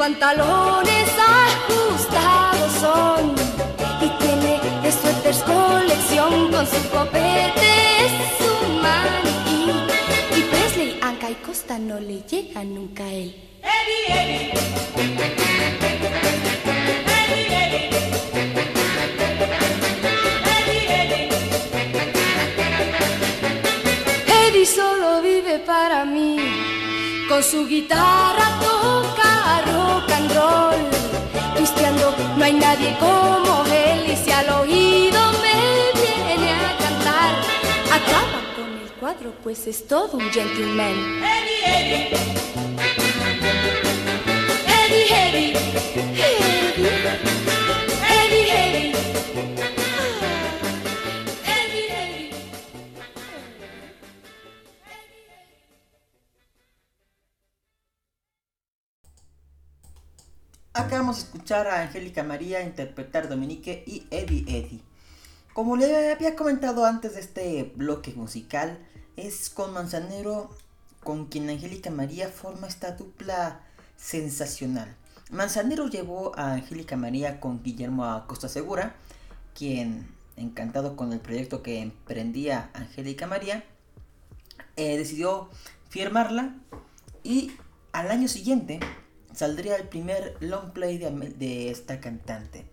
pantalones 0.00 1.10
ajustados 1.18 2.72
son 2.80 3.34
y 4.00 4.08
tiene 4.22 4.58
de 4.82 4.90
suéteres 4.92 5.42
colección 5.42 6.50
con 6.50 6.66
su 6.66 6.88
copete 6.88 7.70
es 8.04 8.12
su 8.38 8.52
maniquí. 8.80 9.62
Y 10.38 10.40
Presley, 10.44 10.98
Anca 11.02 11.28
y 11.28 11.34
Costa 11.34 11.78
no 11.78 12.00
le 12.00 12.22
llega 12.22 12.64
nunca 12.64 13.04
a 13.04 13.12
él. 13.12 13.36
Eddie, 13.60 14.06
Eddie. 14.08 14.52
Eddie, 17.20 17.46
Eddie. 17.60 17.90
Eddie, 20.56 20.84
Eddie. 21.02 21.28
Eddie 24.48 24.64
solo 24.64 25.20
vive 25.20 25.58
para 25.58 26.06
mí. 26.06 26.38
Con 27.28 27.42
su 27.44 27.66
guitarra 27.66 28.58
toca 28.62 28.79
hay 32.50 32.56
nadie 32.58 32.96
como 32.98 33.64
él. 33.66 34.10
Y 34.12 34.16
si 34.16 34.30
al 34.30 34.48
oído 34.48 35.20
me 35.44 36.00
viene 36.00 36.52
a 36.52 36.76
cantar, 36.78 37.30
acaba 37.86 38.40
con 38.56 38.70
el 38.82 38.90
cuadro, 38.98 39.32
pues 39.42 39.66
es 39.66 39.86
todo 39.86 40.16
un 40.16 40.30
gentleman. 40.30 41.22
Eddie, 41.22 41.62
Eddie. 41.64 42.16
Eddie, 44.66 45.06
Eddie. 45.28 45.52
Eddie, 45.94 46.86
Eddie. 46.86 47.59
De 61.00 61.12
escuchar 61.12 61.66
a 61.66 61.80
Angélica 61.80 62.22
María 62.22 62.62
interpretar 62.62 63.30
Dominique 63.30 63.82
y 63.86 64.06
Eddie 64.10 64.44
Eddie. 64.46 64.82
Como 65.54 65.76
le 65.76 66.12
había 66.12 66.36
comentado 66.36 66.84
antes 66.84 67.14
de 67.14 67.20
este 67.20 67.72
bloque 67.74 68.12
musical, 68.12 68.78
es 69.16 69.48
con 69.48 69.72
Manzanero 69.72 70.50
con 71.02 71.24
quien 71.24 71.48
Angélica 71.48 71.90
María 71.90 72.28
forma 72.28 72.66
esta 72.66 72.92
dupla 72.92 73.62
sensacional. 73.96 74.94
Manzanero 75.30 75.88
llevó 75.88 76.38
a 76.38 76.52
Angélica 76.52 76.98
María 76.98 77.40
con 77.40 77.62
Guillermo 77.62 78.04
Acosta 78.04 78.50
Segura, 78.50 78.94
quien, 79.54 80.06
encantado 80.36 80.96
con 80.96 81.14
el 81.14 81.20
proyecto 81.20 81.62
que 81.62 81.80
emprendía 81.80 82.68
Angélica 82.74 83.26
María, 83.26 83.64
eh, 84.76 84.98
decidió 84.98 85.48
firmarla 85.88 86.56
y 87.24 87.52
al 87.92 88.10
año 88.10 88.28
siguiente 88.28 88.80
saldría 89.34 89.76
el 89.76 89.88
primer 89.88 90.36
long 90.40 90.72
play 90.72 90.98
de, 90.98 91.10
de 91.10 91.70
esta 91.70 92.00
cantante. 92.00 92.64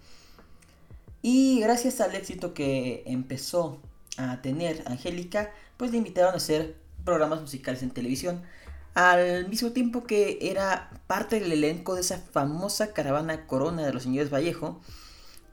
Y 1.21 1.59
gracias 1.59 1.99
al 2.01 2.15
éxito 2.15 2.53
que 2.53 3.03
empezó 3.05 3.81
a 4.17 4.41
tener 4.41 4.83
Angélica, 4.85 5.51
pues 5.77 5.91
le 5.91 5.97
invitaron 5.97 6.33
a 6.33 6.37
hacer 6.37 6.75
programas 7.03 7.41
musicales 7.41 7.83
en 7.83 7.91
televisión, 7.91 8.41
al 8.93 9.47
mismo 9.47 9.71
tiempo 9.71 10.05
que 10.05 10.39
era 10.41 10.89
parte 11.05 11.39
del 11.39 11.51
elenco 11.51 11.95
de 11.95 12.01
esa 12.01 12.17
famosa 12.17 12.93
caravana 12.93 13.45
Corona 13.45 13.85
de 13.85 13.93
los 13.93 14.03
Señores 14.03 14.33
Vallejo, 14.33 14.81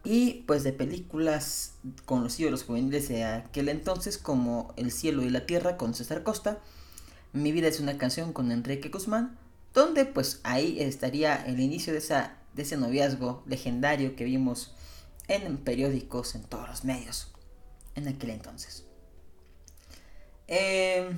y 0.03 0.45
pues 0.47 0.65
de 0.65 0.73
películas 0.73 1.73
con 2.05 2.23
los 2.23 2.39
ídolos 2.39 2.65
juveniles 2.65 3.09
de 3.09 3.25
aquel 3.25 3.69
entonces 3.69 4.19
como 4.19 4.73
El 4.77 4.93
cielo 4.93 5.23
y 5.23 5.31
la 5.31 5.47
tierra 5.47 5.77
con 5.77 5.95
César 5.95 6.23
Costa, 6.23 6.59
Mi 7.33 7.53
vida 7.53 7.69
es 7.69 7.81
una 7.81 7.99
canción 7.99 8.33
con 8.33 8.53
Enrique 8.53 8.91
Guzmán, 8.91 9.37
donde 9.75 10.07
pues 10.07 10.41
ahí 10.45 10.81
estaría 10.81 11.35
el 11.35 11.61
inicio 11.61 11.93
de, 11.93 12.01
de 12.01 12.63
ese 12.63 12.77
noviazgo 12.77 13.43
legendario 13.47 14.17
que 14.17 14.25
vimos 14.25 14.73
en 15.29 15.59
periódicos, 15.59 16.35
en 16.37 16.45
todos 16.45 16.69
los 16.69 16.85
medios, 16.85 17.33
en 17.97 18.09
aquel 18.09 18.31
entonces. 18.31 18.85
Eh, 20.47 21.11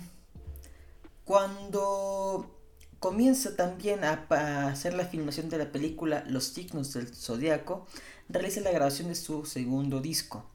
cuando 1.24 2.56
comienza 2.98 3.56
también 3.56 4.04
a, 4.04 4.26
a, 4.30 4.68
hacer 4.68 4.94
la 4.94 5.04
filmación 5.04 5.48
de 5.48 5.58
la 5.58 5.72
película 5.72 6.24
Los 6.28 6.44
signos 6.44 6.92
del 6.94 7.14
zodiaco, 7.14 7.86
realiza 8.28 8.60
la 8.60 8.70
grabación 8.70 9.08
de 9.08 9.16
su 9.16 9.44
segundo 9.44 10.00
disco, 10.00 10.48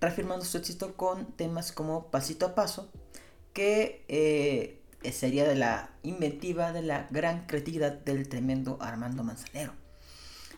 reafirmando 0.00 0.44
su 0.44 0.56
éxito 0.56 0.96
con 0.96 1.32
temas 1.32 1.72
como 1.72 2.10
Pasito 2.10 2.46
a 2.46 2.54
Paso, 2.54 2.90
que 3.52 4.04
eh, 4.08 4.80
sería 5.12 5.46
de 5.46 5.56
la 5.56 5.90
inventiva 6.02 6.72
de 6.72 6.82
la 6.82 7.08
gran 7.10 7.46
creatividad 7.46 7.92
del 7.92 8.28
tremendo 8.28 8.78
Armando 8.80 9.22
Manzanero. 9.24 9.72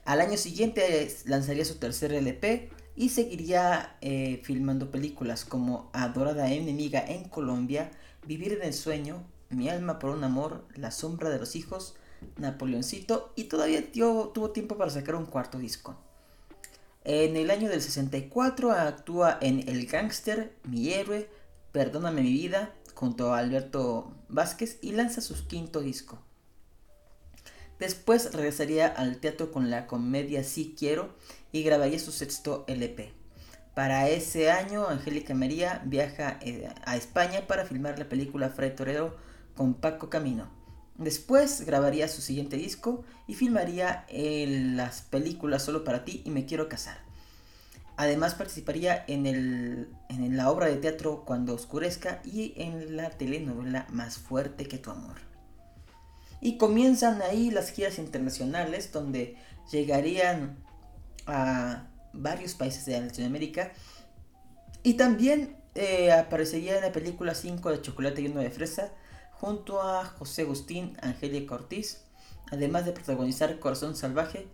Al 0.04 0.20
año 0.20 0.36
siguiente 0.36 1.14
lanzaría 1.26 1.64
su 1.64 1.76
tercer 1.76 2.12
LP 2.12 2.70
y 2.96 3.10
seguiría 3.10 3.96
eh, 4.00 4.40
filmando 4.42 4.90
películas 4.90 5.44
como 5.44 5.90
Adorada 5.92 6.50
enemiga 6.50 7.04
en 7.06 7.28
Colombia, 7.28 7.90
Vivir 8.26 8.52
en 8.54 8.62
el 8.62 8.74
sueño, 8.74 9.22
Mi 9.50 9.68
alma 9.68 9.98
por 9.98 10.10
un 10.10 10.24
amor, 10.24 10.66
La 10.74 10.90
sombra 10.90 11.30
de 11.30 11.38
los 11.38 11.56
hijos, 11.56 11.94
Napoleoncito 12.36 13.32
y 13.36 13.44
todavía 13.44 13.92
tuvo 13.92 14.50
tiempo 14.50 14.76
para 14.76 14.90
sacar 14.90 15.14
un 15.14 15.26
cuarto 15.26 15.58
disco. 15.58 15.96
En 17.04 17.36
el 17.36 17.50
año 17.50 17.68
del 17.68 17.80
64 17.80 18.72
actúa 18.72 19.38
en 19.40 19.68
El 19.68 19.86
Gangster, 19.86 20.54
Mi 20.64 20.92
héroe, 20.92 21.28
Perdóname 21.72 22.22
mi 22.22 22.32
vida, 22.32 22.74
junto 22.94 23.32
a 23.32 23.38
Alberto 23.38 24.12
Vázquez 24.28 24.78
y 24.82 24.92
lanza 24.92 25.20
su 25.20 25.46
quinto 25.46 25.80
disco. 25.80 26.18
Después 27.78 28.32
regresaría 28.32 28.88
al 28.88 29.18
teatro 29.18 29.52
con 29.52 29.70
la 29.70 29.86
comedia 29.86 30.42
Sí 30.42 30.74
Quiero 30.76 31.14
y 31.52 31.62
grabaría 31.62 31.98
su 31.98 32.12
sexto 32.12 32.64
LP. 32.66 33.12
Para 33.74 34.08
ese 34.08 34.50
año, 34.50 34.88
Angélica 34.88 35.34
María 35.34 35.82
viaja 35.84 36.40
a 36.84 36.96
España 36.96 37.46
para 37.46 37.64
filmar 37.64 37.98
la 37.98 38.08
película 38.08 38.50
Fred 38.50 38.74
Torero 38.74 39.16
con 39.54 39.74
Paco 39.74 40.10
Camino, 40.10 40.58
Después 40.98 41.64
grabaría 41.64 42.08
su 42.08 42.20
siguiente 42.20 42.56
disco 42.56 43.04
y 43.28 43.34
filmaría 43.34 44.04
en 44.08 44.76
las 44.76 45.00
películas 45.00 45.62
Solo 45.62 45.84
para 45.84 46.04
ti 46.04 46.22
y 46.24 46.30
Me 46.30 46.44
quiero 46.44 46.68
casar. 46.68 47.07
Además 47.98 48.36
participaría 48.36 49.04
en, 49.08 49.26
el, 49.26 49.88
en 50.08 50.36
la 50.36 50.52
obra 50.52 50.66
de 50.66 50.76
teatro 50.76 51.24
Cuando 51.24 51.52
oscurezca 51.52 52.22
y 52.24 52.54
en 52.56 52.96
la 52.96 53.10
telenovela 53.10 53.88
Más 53.90 54.18
fuerte 54.18 54.68
que 54.68 54.78
tu 54.78 54.92
amor. 54.92 55.16
Y 56.40 56.58
comienzan 56.58 57.20
ahí 57.22 57.50
las 57.50 57.72
giras 57.72 57.98
internacionales 57.98 58.92
donde 58.92 59.36
llegarían 59.72 60.64
a 61.26 61.88
varios 62.12 62.54
países 62.54 62.86
de 62.86 63.00
Latinoamérica. 63.00 63.72
Y 64.84 64.94
también 64.94 65.56
eh, 65.74 66.12
aparecería 66.12 66.76
en 66.76 66.82
la 66.82 66.92
película 66.92 67.34
5 67.34 67.68
de 67.72 67.82
Chocolate 67.82 68.22
y 68.22 68.28
uno 68.28 68.40
de 68.40 68.50
Fresa 68.50 68.92
junto 69.32 69.82
a 69.82 70.04
José 70.04 70.42
Agustín, 70.42 70.96
Angélica 71.02 71.56
Ortiz, 71.56 72.04
además 72.52 72.84
de 72.86 72.92
protagonizar 72.92 73.58
Corazón 73.58 73.96
Salvaje, 73.96 74.46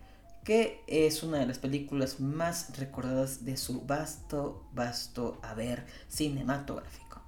que 0.44 0.82
es 0.86 1.22
una 1.22 1.38
de 1.38 1.46
las 1.46 1.58
películas 1.58 2.20
más 2.20 2.76
recordadas 2.78 3.44
de 3.44 3.56
su 3.56 3.80
vasto, 3.80 4.62
vasto 4.72 5.38
haber 5.42 5.86
cinematográfico. 6.08 7.22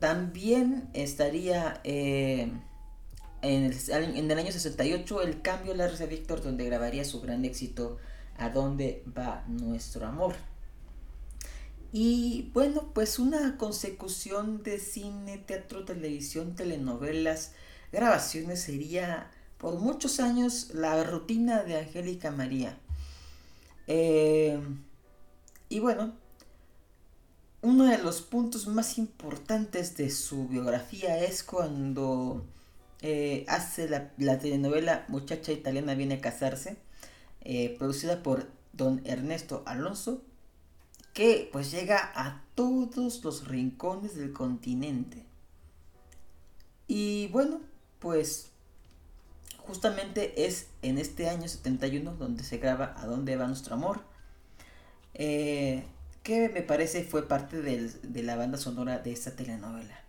También 0.00 0.90
estaría 0.92 1.80
eh, 1.84 2.50
en, 3.42 4.30
el, 4.30 4.38
año 4.38 4.52
68 4.52 5.22
El 5.22 5.40
cambio 5.40 5.72
de 5.72 5.78
la 5.78 5.88
Rosa 5.88 6.06
Víctor, 6.06 6.42
donde 6.42 6.64
grabaría 6.64 7.04
su 7.04 7.20
gran 7.20 7.44
éxito 7.44 7.98
¿A 8.36 8.50
dónde 8.50 9.04
va 9.16 9.44
nuestro 9.46 10.06
amor? 10.06 10.34
Y 11.92 12.50
bueno, 12.52 12.90
pues 12.92 13.20
una 13.20 13.56
consecución 13.56 14.64
de 14.64 14.80
cine, 14.80 15.38
teatro, 15.38 15.84
televisión, 15.84 16.56
telenovelas, 16.56 17.52
grabaciones 17.92 18.60
sería 18.60 19.30
por 19.64 19.78
muchos 19.78 20.20
años 20.20 20.74
la 20.74 21.02
rutina 21.04 21.62
de 21.62 21.78
Angélica 21.78 22.30
María. 22.30 22.76
Eh, 23.86 24.60
y 25.70 25.80
bueno, 25.80 26.12
uno 27.62 27.84
de 27.84 27.96
los 27.96 28.20
puntos 28.20 28.66
más 28.66 28.98
importantes 28.98 29.96
de 29.96 30.10
su 30.10 30.48
biografía 30.48 31.18
es 31.18 31.42
cuando 31.42 32.44
eh, 33.00 33.46
hace 33.48 33.88
la, 33.88 34.38
telenovela 34.38 35.06
Muchacha 35.08 35.50
Italiana 35.52 35.94
viene 35.94 36.16
a 36.16 36.20
casarse, 36.20 36.76
eh, 37.40 37.74
producida 37.78 38.22
por 38.22 38.46
don 38.74 39.00
Ernesto 39.06 39.62
Alonso 39.64 40.20
que 41.14 41.48
pues 41.50 41.70
llega 41.70 42.12
a 42.14 42.42
todos 42.54 43.24
los 43.24 43.48
rincones 43.48 44.14
del 44.14 44.34
continente. 44.34 45.24
Y 46.86 47.28
bueno, 47.28 47.62
pues 47.98 48.50
justamente 49.66 50.46
es 50.46 50.68
en 50.82 50.98
este 50.98 51.28
año 51.28 51.48
71 51.48 52.14
donde 52.16 52.44
se 52.44 52.58
graba 52.58 52.94
A 52.96 53.06
dónde 53.06 53.36
va 53.36 53.46
nuestro 53.46 53.74
amor, 53.74 54.00
eh, 55.14 55.84
que 56.22 56.48
me 56.48 56.62
parece 56.62 57.04
fue 57.04 57.28
parte 57.28 57.60
de 57.62 58.22
la 58.22 58.36
banda 58.36 58.58
sonora 58.58 58.98
de 58.98 59.12
esta 59.12 59.36
telenovela. 59.36 60.00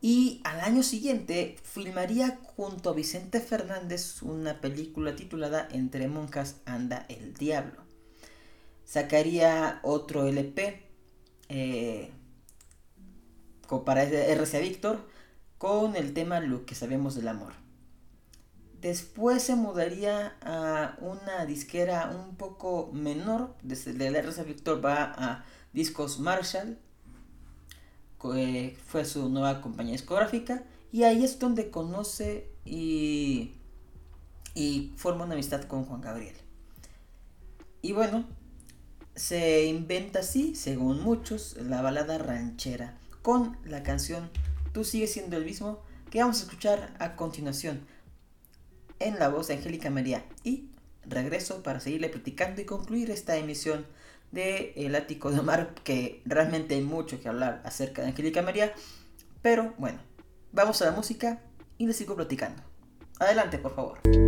Y 0.00 0.40
al 0.44 0.60
año 0.60 0.82
siguiente 0.82 1.56
filmaría 1.62 2.38
junto 2.42 2.90
a 2.90 2.94
Vicente 2.94 3.40
Fernández 3.40 4.22
una 4.22 4.60
película 4.60 5.16
titulada 5.16 5.66
Entre 5.72 6.06
monjas 6.06 6.56
anda 6.66 7.06
el 7.08 7.34
diablo 7.34 7.86
sacaría 8.86 9.80
otro 9.82 10.26
LP 10.26 10.82
eh, 11.48 12.10
para 13.84 14.04
RCA 14.04 14.60
Víctor 14.60 15.00
con 15.58 15.96
el 15.96 16.14
tema 16.14 16.40
Lo 16.40 16.64
que 16.64 16.74
sabemos 16.74 17.14
del 17.16 17.28
amor. 17.28 17.52
Después 18.86 19.42
se 19.42 19.56
mudaría 19.56 20.36
a 20.40 20.96
una 21.00 21.44
disquera 21.44 22.08
un 22.08 22.36
poco 22.36 22.88
menor, 22.92 23.56
desde 23.64 23.92
la 23.94 24.20
RCA 24.20 24.44
Víctor 24.44 24.84
va 24.84 25.12
a 25.18 25.44
Discos 25.72 26.20
Marshall, 26.20 26.78
que 28.22 28.78
fue 28.86 29.04
su 29.04 29.28
nueva 29.28 29.60
compañía 29.60 29.90
discográfica, 29.90 30.62
y 30.92 31.02
ahí 31.02 31.24
es 31.24 31.40
donde 31.40 31.68
conoce 31.68 32.48
y, 32.64 33.56
y 34.54 34.94
forma 34.96 35.24
una 35.24 35.34
amistad 35.34 35.64
con 35.64 35.84
Juan 35.84 36.00
Gabriel. 36.00 36.36
Y 37.82 37.90
bueno, 37.90 38.24
se 39.16 39.64
inventa 39.64 40.20
así, 40.20 40.54
según 40.54 41.02
muchos, 41.02 41.56
la 41.56 41.82
balada 41.82 42.18
ranchera 42.18 42.96
con 43.22 43.58
la 43.64 43.82
canción 43.82 44.30
Tú 44.72 44.84
sigues 44.84 45.12
siendo 45.12 45.36
el 45.38 45.44
mismo 45.44 45.80
que 46.08 46.20
vamos 46.20 46.38
a 46.38 46.44
escuchar 46.44 46.94
a 47.00 47.16
continuación 47.16 47.80
en 48.98 49.18
la 49.18 49.28
voz 49.28 49.48
de 49.48 49.54
Angélica 49.54 49.90
María 49.90 50.24
y 50.44 50.70
regreso 51.04 51.62
para 51.62 51.80
seguirle 51.80 52.08
platicando 52.08 52.60
y 52.60 52.64
concluir 52.64 53.10
esta 53.10 53.36
emisión 53.36 53.86
de 54.32 54.72
El 54.76 54.94
Ático 54.94 55.30
de 55.30 55.40
Omar 55.40 55.74
que 55.84 56.22
realmente 56.24 56.74
hay 56.74 56.82
mucho 56.82 57.20
que 57.20 57.28
hablar 57.28 57.62
acerca 57.64 58.02
de 58.02 58.08
Angélica 58.08 58.42
María 58.42 58.72
pero 59.42 59.74
bueno, 59.78 59.98
vamos 60.52 60.82
a 60.82 60.86
la 60.86 60.92
música 60.92 61.40
y 61.78 61.86
les 61.86 61.96
sigo 61.96 62.16
platicando. 62.16 62.62
Adelante, 63.18 63.58
por 63.58 63.74
favor. 63.74 64.25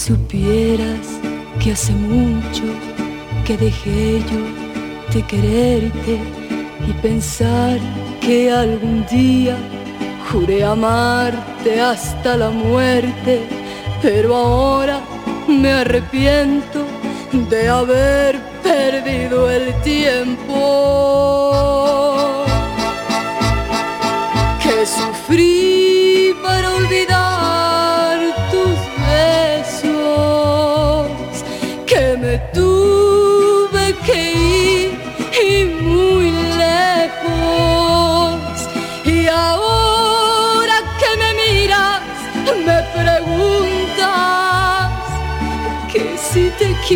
Supieras 0.00 1.06
que 1.62 1.72
hace 1.72 1.92
mucho 1.92 2.64
que 3.44 3.58
dejé 3.58 4.20
yo 4.20 5.12
de 5.12 5.22
quererte 5.26 6.18
y 6.88 6.92
pensar 7.02 7.78
que 8.22 8.50
algún 8.50 9.04
día 9.10 9.58
juré 10.32 10.64
amarte 10.64 11.80
hasta 11.80 12.36
la 12.38 12.48
muerte, 12.48 13.42
pero 14.00 14.34
ahora 14.36 15.00
me 15.46 15.70
arrepiento 15.70 16.86
de 17.50 17.68
haber 17.68 18.40
perdido 18.62 19.50
el 19.50 19.74
tiempo 19.82 21.49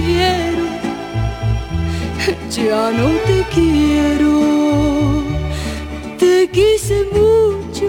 quiero, 0.01 0.65
ya 2.51 2.91
no 2.91 3.09
te 3.27 3.45
quiero. 3.55 5.23
Te 6.19 6.49
quise 6.51 7.07
mucho, 7.13 7.87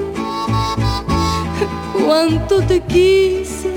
cuánto 1.93 2.61
te 2.61 2.79
quise, 2.81 3.73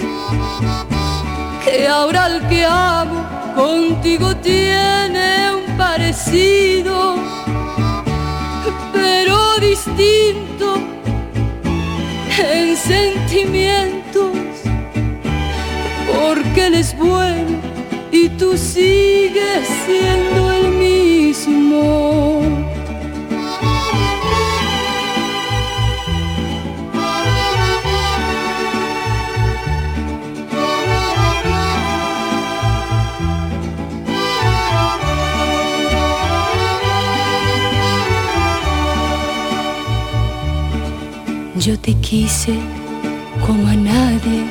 que 1.64 1.88
ahora 1.88 2.26
el 2.26 2.46
que 2.48 2.64
amo 2.66 3.24
contigo 3.56 4.36
tiene 4.36 5.54
un 5.54 5.76
parecido, 5.78 7.14
pero 8.92 9.58
distinto 9.60 10.76
en 12.38 12.76
sentimientos, 12.76 14.32
porque 16.06 16.66
él 16.66 16.74
es 16.74 16.96
bueno 16.96 17.67
y 18.10 18.28
tú 18.30 18.56
sigues 18.56 19.68
siendo 19.86 20.50
el 20.52 20.68
mismo. 20.70 22.42
Yo 41.58 41.78
te 41.78 41.92
quise 41.94 42.54
como 43.44 43.66
a 43.66 43.74
nadie 43.74 44.44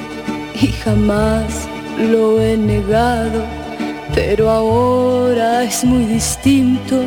y 0.62 0.68
jamás 0.68 1.68
lo 1.98 2.42
he 2.42 2.56
negado, 2.58 3.44
pero 4.14 4.50
ahora 4.50 5.64
es 5.64 5.84
muy 5.84 6.06
distinto. 6.06 7.04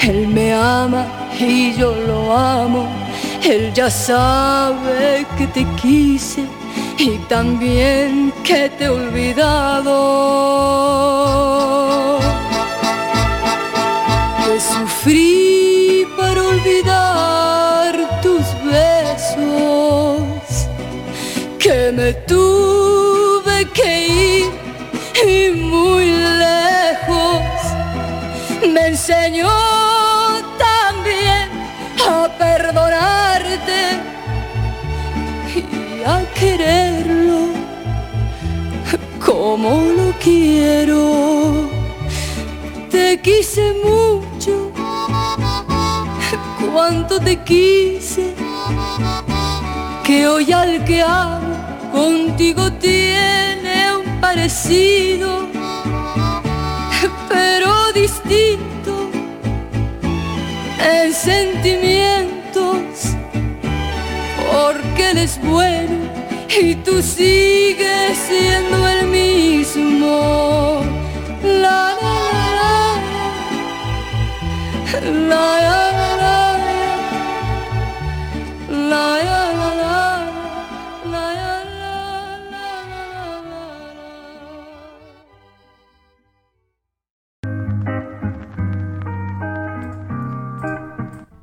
Él 0.00 0.28
me 0.28 0.52
ama 0.52 1.06
y 1.38 1.74
yo 1.74 1.94
lo 2.06 2.36
amo. 2.36 2.88
Él 3.42 3.72
ya 3.74 3.90
sabe 3.90 5.26
que 5.36 5.46
te 5.46 5.64
quise 5.80 6.44
y 6.98 7.18
también 7.28 8.32
que 8.44 8.68
te 8.70 8.84
he 8.84 8.88
olvidado. 8.88 9.90
Quiero. 40.20 41.68
Te 42.90 43.20
quise 43.20 43.74
mucho, 43.84 44.70
cuánto 46.72 47.20
te 47.20 47.36
quise, 47.42 48.34
que 50.04 50.26
hoy 50.26 50.52
al 50.52 50.84
que 50.84 51.02
amo 51.02 51.56
contigo 51.92 52.72
tiene 52.72 53.96
un 53.96 54.20
parecido, 54.20 55.46
pero 57.28 57.92
distinto 57.92 59.10
en 60.80 61.14
sentimientos, 61.14 63.14
porque 64.50 65.10
él 65.10 65.18
es 65.18 65.40
bueno 65.42 65.99
y 66.58 66.74
tú 66.76 67.00
sigues 67.02 68.18
siendo 68.18 68.88
el 68.88 69.06
mismo. 69.06 70.82
La, 71.42 71.94
la, 72.00 72.18
la, 72.58 73.00
la, 75.10 75.60
la, 75.60 75.89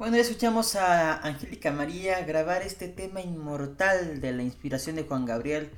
Bueno, 0.09 0.21
escuchamos 0.21 0.77
a 0.77 1.17
Angélica 1.17 1.69
María 1.73 2.23
grabar 2.23 2.61
este 2.61 2.87
tema 2.87 3.19
inmortal 3.19 4.21
de 4.21 4.31
la 4.31 4.41
inspiración 4.41 4.95
de 4.95 5.03
Juan 5.03 5.25
Gabriel. 5.25 5.69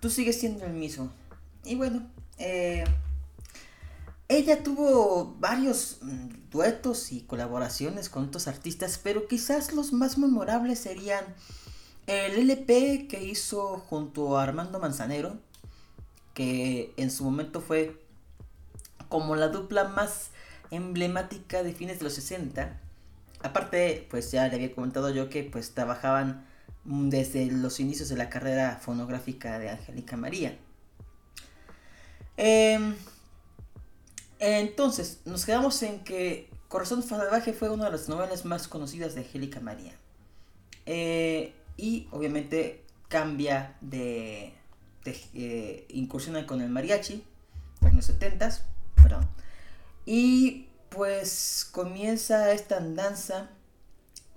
Tú 0.00 0.08
sigues 0.08 0.40
siendo 0.40 0.64
el 0.64 0.72
mismo. 0.72 1.12
Y 1.62 1.74
bueno, 1.74 2.10
eh, 2.38 2.84
ella 4.28 4.62
tuvo 4.62 5.36
varios 5.38 5.98
mm, 6.00 6.48
duetos 6.50 7.12
y 7.12 7.20
colaboraciones 7.20 8.08
con 8.08 8.24
otros 8.28 8.48
artistas, 8.48 8.98
pero 9.04 9.28
quizás 9.28 9.74
los 9.74 9.92
más 9.92 10.16
memorables 10.16 10.78
serían 10.78 11.26
el 12.06 12.38
LP 12.38 13.08
que 13.08 13.24
hizo 13.24 13.84
junto 13.90 14.38
a 14.38 14.44
Armando 14.44 14.80
Manzanero, 14.80 15.36
que 16.32 16.94
en 16.96 17.10
su 17.10 17.24
momento 17.24 17.60
fue 17.60 18.02
como 19.10 19.36
la 19.36 19.48
dupla 19.48 19.84
más 19.84 20.30
emblemática 20.70 21.62
de 21.62 21.74
fines 21.74 21.98
de 21.98 22.04
los 22.04 22.14
60. 22.14 22.80
Aparte, 23.46 24.08
pues 24.10 24.32
ya 24.32 24.48
le 24.48 24.56
había 24.56 24.74
comentado 24.74 25.08
yo 25.10 25.30
que 25.30 25.44
pues 25.44 25.72
trabajaban 25.72 26.44
desde 26.84 27.46
los 27.46 27.78
inicios 27.78 28.08
de 28.08 28.16
la 28.16 28.28
carrera 28.28 28.80
fonográfica 28.82 29.60
de 29.60 29.70
Angélica 29.70 30.16
María. 30.16 30.58
Em, 32.36 32.96
entonces, 34.40 35.20
nos 35.26 35.46
quedamos 35.46 35.80
en 35.84 36.02
que 36.02 36.50
Corazón 36.66 37.04
Salvaje 37.04 37.52
fue 37.52 37.70
una 37.70 37.84
de 37.84 37.92
las 37.92 38.08
novelas 38.08 38.44
más 38.44 38.66
conocidas 38.66 39.14
de 39.14 39.20
Angélica 39.20 39.60
María. 39.60 39.92
Eh, 40.84 41.54
y 41.76 42.08
obviamente 42.10 42.82
cambia 43.06 43.76
de, 43.80 44.54
de 45.04 45.20
eh, 45.34 45.86
incursiona 45.90 46.46
con 46.46 46.60
el 46.60 46.70
mariachi 46.70 47.22
en 47.82 47.96
los 47.96 48.10
70s, 48.10 48.62
perdón. 48.96 49.28
Y 50.04 50.66
pues 50.88 51.68
comienza 51.70 52.52
esta 52.52 52.78
andanza 52.78 53.50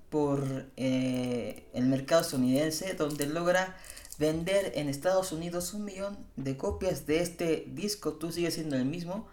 por 0.09 0.67
eh, 0.77 1.67
el 1.73 1.85
mercado 1.85 2.21
estadounidense 2.21 2.93
donde 2.93 3.27
logra 3.27 3.75
vender 4.17 4.73
en 4.75 4.89
Estados 4.89 5.31
Unidos 5.31 5.73
un 5.73 5.85
millón 5.85 6.17
de 6.35 6.57
copias 6.57 7.05
de 7.05 7.21
este 7.21 7.65
disco. 7.69 8.13
Tú 8.13 8.31
sigues 8.31 8.55
siendo 8.55 8.75
el 8.75 8.85
mismo. 8.85 9.27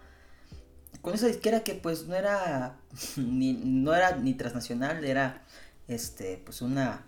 Con 1.03 1.15
esa 1.15 1.27
disquera 1.27 1.65
que 1.65 1.75
pues 1.75 2.07
no 2.07 2.15
era 2.15 2.79
ni, 3.17 3.53
no 3.53 3.95
era 3.95 4.17
ni 4.17 4.35
transnacional 4.35 5.05
era 5.05 5.45
este 5.89 6.41
pues 6.45 6.63
una 6.63 7.05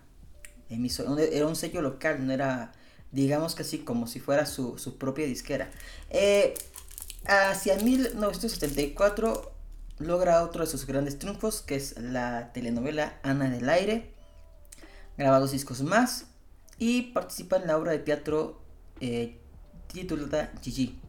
emisora 0.69 1.21
era 1.21 1.47
un 1.47 1.55
sello 1.57 1.81
local 1.81 2.25
no 2.25 2.31
era 2.31 2.71
digamos 3.11 3.55
que 3.55 3.63
así 3.63 3.79
como 3.79 4.07
si 4.07 4.19
fuera 4.19 4.45
su, 4.45 4.77
su 4.77 4.97
propia 4.97 5.25
disquera. 5.25 5.69
Eh, 6.09 6.53
hacia 7.25 7.75
1974 7.77 9.58
logra 9.99 10.43
otro 10.43 10.63
de 10.63 10.71
sus 10.71 10.85
grandes 10.85 11.19
triunfos, 11.19 11.61
que 11.61 11.75
es 11.75 11.97
la 11.99 12.51
telenovela 12.53 13.19
Ana 13.23 13.49
del 13.49 13.69
Aire. 13.69 14.11
Graba 15.17 15.39
dos 15.39 15.51
discos 15.51 15.81
más 15.81 16.25
y 16.77 17.11
participa 17.11 17.57
en 17.57 17.67
la 17.67 17.77
obra 17.77 17.91
de 17.91 17.99
teatro 17.99 18.61
eh, 19.01 19.37
titulada 19.87 20.51
Gigi. 20.61 20.99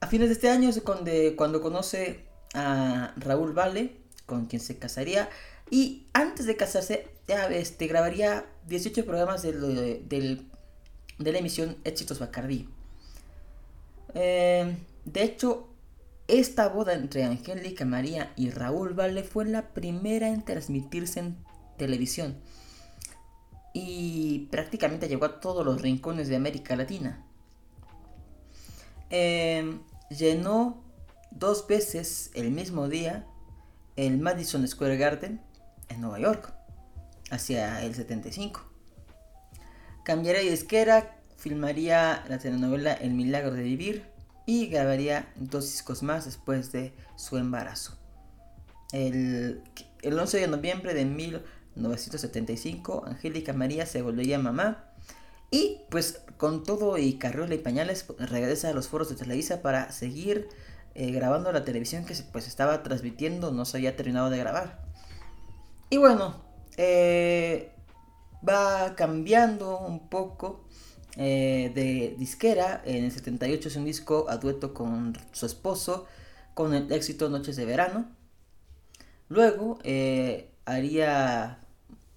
A 0.00 0.06
fines 0.06 0.28
de 0.28 0.34
este 0.34 0.50
año 0.50 0.68
es 0.70 0.80
cuando, 0.80 1.10
cuando 1.36 1.60
conoce 1.60 2.24
a 2.54 3.12
Raúl 3.16 3.52
Vale, 3.52 3.96
con 4.26 4.46
quien 4.46 4.60
se 4.60 4.78
casaría. 4.78 5.28
Y 5.70 6.06
antes 6.12 6.46
de 6.46 6.56
casarse, 6.56 7.08
este, 7.50 7.86
grabaría 7.86 8.46
18 8.66 9.04
programas 9.04 9.42
de, 9.42 9.52
de 11.18 11.32
la 11.32 11.38
emisión 11.38 11.76
Éxitos 11.84 12.18
Bacardí. 12.18 12.68
Eh, 14.14 14.76
de 15.04 15.22
hecho, 15.22 15.68
esta 16.26 16.68
boda 16.68 16.94
entre 16.94 17.24
Angélica 17.24 17.84
María 17.84 18.32
y 18.36 18.50
Raúl 18.50 18.94
Vale 18.94 19.24
fue 19.24 19.44
la 19.44 19.74
primera 19.74 20.28
en 20.28 20.42
transmitirse 20.42 21.20
en 21.20 21.36
televisión 21.76 22.38
y 23.74 24.48
prácticamente 24.50 25.08
llegó 25.08 25.26
a 25.26 25.40
todos 25.40 25.66
los 25.66 25.82
rincones 25.82 26.28
de 26.28 26.36
América 26.36 26.76
Latina. 26.76 27.24
Eh, 29.10 29.78
llenó 30.10 30.82
dos 31.30 31.66
veces 31.66 32.30
el 32.34 32.52
mismo 32.52 32.88
día 32.88 33.26
el 33.96 34.18
Madison 34.18 34.66
Square 34.66 34.96
Garden 34.96 35.40
en 35.88 36.00
Nueva 36.00 36.18
York, 36.20 36.54
hacia 37.30 37.82
el 37.82 37.94
75. 37.94 38.64
Cambiaría 40.04 40.42
de 40.42 40.50
disquera, 40.50 41.16
filmaría 41.36 42.24
la 42.28 42.38
telenovela 42.38 42.94
El 42.94 43.12
Milagro 43.14 43.52
de 43.52 43.62
Vivir 43.62 44.13
y 44.46 44.66
grabaría 44.66 45.32
dos 45.36 45.66
discos 45.66 46.02
más 46.02 46.24
después 46.24 46.72
de 46.72 46.92
su 47.16 47.36
embarazo. 47.36 47.96
El, 48.92 49.62
el 50.02 50.18
11 50.18 50.38
de 50.38 50.48
noviembre 50.48 50.94
de 50.94 51.04
1975, 51.04 53.04
Angélica 53.06 53.52
María 53.52 53.86
se 53.86 54.02
volvería 54.02 54.38
mamá 54.38 54.84
y 55.50 55.82
pues 55.90 56.22
con 56.36 56.64
todo 56.64 56.98
y 56.98 57.14
carriola 57.14 57.54
y 57.54 57.58
pañales 57.58 58.06
regresa 58.18 58.70
a 58.70 58.74
los 58.74 58.88
foros 58.88 59.08
de 59.08 59.14
Televisa 59.14 59.62
para 59.62 59.92
seguir 59.92 60.48
eh, 60.96 61.10
grabando 61.10 61.50
la 61.52 61.64
televisión 61.64 62.04
que 62.04 62.14
se, 62.14 62.22
pues 62.24 62.46
estaba 62.46 62.82
transmitiendo, 62.82 63.50
no 63.50 63.64
se 63.64 63.78
había 63.78 63.96
terminado 63.96 64.30
de 64.30 64.38
grabar. 64.38 64.80
Y 65.90 65.96
bueno, 65.96 66.36
eh, 66.76 67.72
va 68.46 68.94
cambiando 68.94 69.78
un 69.78 70.08
poco 70.08 70.63
eh, 71.16 71.72
de 71.74 72.14
disquera. 72.18 72.82
En 72.84 73.04
el 73.04 73.12
78 73.12 73.68
es 73.68 73.76
un 73.76 73.84
disco 73.84 74.26
a 74.28 74.36
dueto 74.38 74.74
con 74.74 75.16
su 75.32 75.46
esposo, 75.46 76.06
con 76.54 76.74
el 76.74 76.90
éxito 76.92 77.28
Noches 77.28 77.56
de 77.56 77.64
Verano. 77.64 78.06
Luego 79.28 79.78
eh, 79.84 80.50
haría 80.64 81.58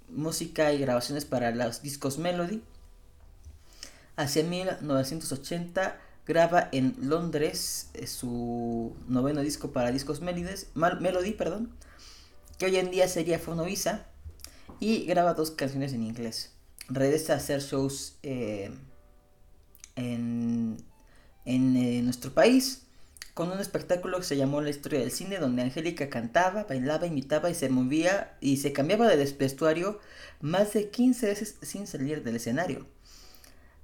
música 0.09 0.73
y 0.73 0.79
grabaciones 0.79 1.25
para 1.25 1.51
los 1.51 1.81
discos 1.81 2.17
Melody. 2.17 2.61
Hacia 4.15 4.43
1980 4.43 5.97
graba 6.25 6.69
en 6.71 6.95
Londres 6.99 7.89
eh, 7.93 8.07
su 8.07 8.95
noveno 9.07 9.41
disco 9.41 9.71
para 9.71 9.91
discos 9.91 10.21
Mal- 10.21 10.99
Melody, 11.01 11.31
perdón, 11.33 11.71
que 12.57 12.65
hoy 12.65 12.77
en 12.77 12.91
día 12.91 13.07
sería 13.07 13.39
Fonovisa. 13.39 14.07
y 14.79 15.05
graba 15.05 15.33
dos 15.33 15.51
canciones 15.51 15.93
en 15.93 16.03
inglés. 16.03 16.51
Regresa 16.89 17.33
a 17.33 17.37
hacer 17.37 17.61
shows 17.61 18.17
eh, 18.23 18.71
en, 19.95 20.77
en 21.45 21.77
eh, 21.77 22.01
nuestro 22.01 22.33
país 22.33 22.83
con 23.33 23.51
un 23.51 23.59
espectáculo 23.59 24.17
que 24.17 24.23
se 24.23 24.37
llamó 24.37 24.61
La 24.61 24.71
historia 24.71 24.99
del 24.99 25.11
cine, 25.11 25.37
donde 25.37 25.61
Angélica 25.61 26.09
cantaba, 26.09 26.63
bailaba, 26.63 27.05
imitaba 27.05 27.49
y 27.51 27.55
se 27.55 27.69
movía 27.69 28.35
y 28.41 28.57
se 28.57 28.73
cambiaba 28.73 29.07
de 29.07 29.31
vestuario 29.33 29.99
más 30.41 30.73
de 30.73 30.89
15 30.89 31.27
veces 31.27 31.55
sin 31.61 31.85
salir 31.85 32.23
del 32.23 32.37
escenario. 32.37 32.87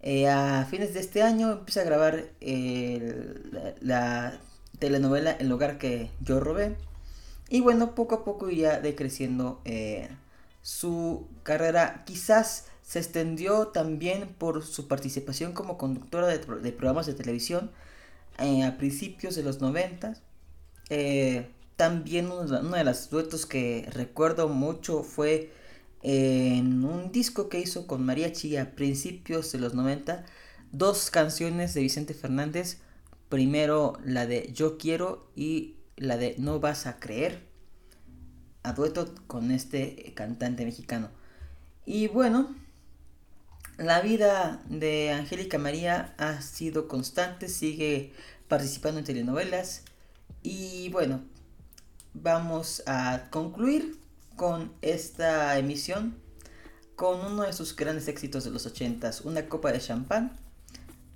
Eh, 0.01 0.27
a 0.27 0.65
fines 0.69 0.93
de 0.93 1.01
este 1.01 1.21
año 1.21 1.51
empieza 1.51 1.81
a 1.81 1.85
grabar 1.85 2.25
la, 3.81 4.39
telenovela 4.79 5.31
El 5.31 5.51
hogar 5.51 5.77
que 5.77 6.09
yo 6.21 6.39
robé. 6.39 6.75
Y 7.49 7.61
bueno, 7.61 7.93
poco 7.93 8.15
a 8.15 8.23
poco 8.23 8.49
iría 8.49 8.79
decreciendo 8.79 9.61
su 10.63 11.27
carrera. 11.43 12.03
Quizás 12.05 12.65
se 12.93 12.99
extendió 12.99 13.69
también 13.69 14.35
por 14.37 14.63
su 14.63 14.87
participación 14.87 15.53
como 15.53 15.79
conductora 15.79 16.27
de, 16.27 16.37
programas 16.37 17.07
de 17.07 17.15
televisión 17.15 17.71
eh, 18.37 18.63
a 18.63 18.77
principios 18.77 19.35
de 19.35 19.41
los 19.41 19.61
90. 19.61 20.13
también 21.75 22.27
uno, 22.27 22.41
uno 22.59 22.77
de 22.77 22.83
los 22.83 23.09
duetos 23.09 23.47
que 23.47 23.89
recuerdo 23.91 24.47
mucho 24.47 25.01
fue 25.01 25.51
en 26.03 26.85
un 26.85 27.11
disco 27.11 27.49
que 27.49 27.59
hizo 27.59 27.87
con 27.87 28.05
María 28.05 28.31
Chía 28.31 28.61
a 28.61 28.71
principios 28.75 29.51
de 29.51 29.57
los 29.57 29.73
90, 29.73 30.23
dos 30.71 31.09
canciones 31.09 31.73
de 31.73 31.81
Vicente 31.81 32.13
Fernández, 32.13 32.77
primero 33.27 33.97
la 34.05 34.27
de 34.27 34.51
Yo 34.53 34.77
quiero 34.77 35.31
y 35.35 35.77
la 35.97 36.17
de 36.17 36.35
No 36.37 36.59
vas 36.59 36.85
a 36.85 36.99
creer, 36.99 37.41
a 38.61 38.73
dueto 38.73 39.15
con 39.25 39.49
este 39.49 40.13
cantante 40.15 40.63
mexicano. 40.63 41.09
Y 41.87 42.07
bueno, 42.07 42.53
la 43.77 44.01
vida 44.01 44.61
de 44.67 45.11
Angélica 45.11 45.57
María 45.57 46.13
ha 46.17 46.41
sido 46.41 46.87
constante, 46.87 47.47
sigue 47.49 48.13
participando 48.47 48.99
en 48.99 49.05
telenovelas 49.05 49.83
y 50.41 50.89
bueno, 50.89 51.23
vamos 52.13 52.83
a 52.85 53.29
concluir 53.31 53.97
con 54.35 54.73
esta 54.81 55.57
emisión 55.57 56.15
con 56.95 57.25
uno 57.25 57.43
de 57.43 57.53
sus 57.53 57.75
grandes 57.75 58.07
éxitos 58.07 58.43
de 58.43 58.51
los 58.51 58.71
80s, 58.71 59.25
una 59.25 59.47
copa 59.47 59.71
de 59.71 59.79
champán. 59.79 60.33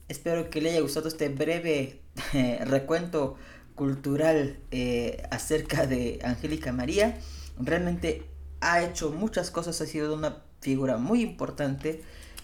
Espero 0.07 0.49
que 0.49 0.61
le 0.61 0.71
haya 0.71 0.81
gustado 0.81 1.07
este 1.07 1.29
breve 1.29 2.01
eh, 2.33 2.59
recuento 2.65 3.35
cultural 3.75 4.57
eh, 4.71 5.21
acerca 5.29 5.85
de 5.85 6.19
Angélica 6.23 6.71
María. 6.71 7.19
Realmente 7.59 8.25
ha 8.59 8.81
hecho 8.81 9.11
muchas 9.11 9.51
cosas, 9.51 9.79
ha 9.81 9.85
sido 9.85 10.15
una 10.15 10.43
figura 10.61 10.97
muy 10.97 11.21
importante. 11.21 12.01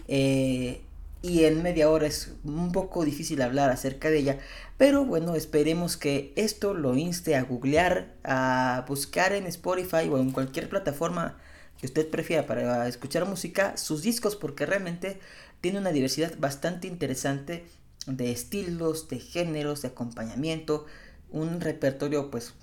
Eh, 0.07 0.81
y 1.23 1.45
en 1.45 1.63
media 1.63 1.89
hora 1.89 2.05
es 2.05 2.33
un 2.43 2.73
poco 2.73 3.05
difícil 3.05 3.41
hablar 3.41 3.69
acerca 3.69 4.09
de 4.09 4.19
ella, 4.19 4.39
pero 4.77 5.05
bueno, 5.05 5.35
esperemos 5.35 5.95
que 5.95 6.33
esto 6.35 6.73
lo 6.73 6.97
inste 6.97 7.37
a 7.37 7.43
googlear, 7.43 8.13
a 8.25 8.83
buscar 8.89 9.31
en 9.31 9.47
Spotify 9.47 10.09
o 10.11 10.17
en 10.17 10.31
cualquier 10.31 10.67
plataforma 10.67 11.37
que 11.79 11.85
usted 11.85 12.09
prefiera 12.09 12.45
para 12.45 12.87
escuchar 12.89 13.25
música 13.25 13.77
sus 13.77 14.01
discos 14.01 14.35
porque 14.35 14.65
realmente 14.65 15.19
tiene 15.61 15.79
una 15.79 15.93
diversidad 15.93 16.37
bastante 16.37 16.87
interesante 16.87 17.65
de 18.05 18.31
estilos, 18.31 19.07
de 19.07 19.19
géneros, 19.19 19.81
de 19.81 19.87
acompañamiento, 19.87 20.85
un 21.31 21.61
repertorio 21.61 22.29
pues 22.29 22.53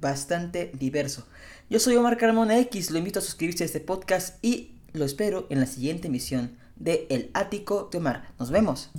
bastante 0.00 0.72
diverso. 0.78 1.26
Yo 1.68 1.78
soy 1.78 1.96
Omar 1.96 2.16
Carmona 2.16 2.58
X, 2.60 2.90
lo 2.90 2.96
invito 2.98 3.18
a 3.18 3.22
suscribirse 3.22 3.64
a 3.64 3.66
este 3.66 3.80
podcast 3.80 4.42
y 4.42 4.76
lo 4.94 5.04
espero 5.04 5.46
en 5.50 5.60
la 5.60 5.66
siguiente 5.66 6.08
emisión 6.08 6.56
de 6.76 7.06
El 7.10 7.30
Ático 7.34 7.88
de 7.90 7.98
Omar. 7.98 8.28
Nos 8.38 8.50
vemos. 8.50 8.90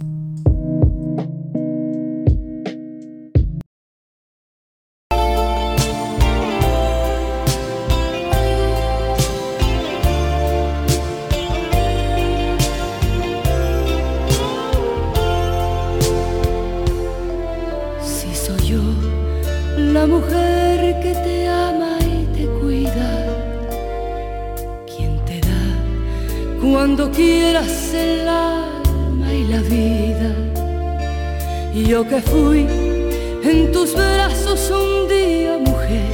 Un 34.71 35.07
día, 35.07 35.57
mujer, 35.57 36.09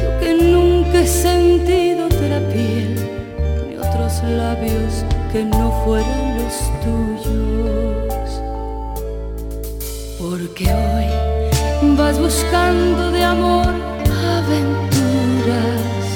yo 0.00 0.20
que 0.20 0.34
nunca 0.34 1.00
he 1.00 1.06
sentido 1.06 2.06
otra 2.06 2.38
piel 2.52 2.94
ni 3.68 3.76
otros 3.76 4.22
labios 4.22 5.04
que 5.32 5.44
no 5.44 5.66
fueran 5.84 6.38
los 6.38 6.54
tuyos. 6.84 8.28
Porque 10.18 10.64
hoy 10.64 11.96
vas 11.96 12.18
buscando 12.18 13.10
de 13.10 13.24
amor 13.24 13.74
aventuras 14.38 16.06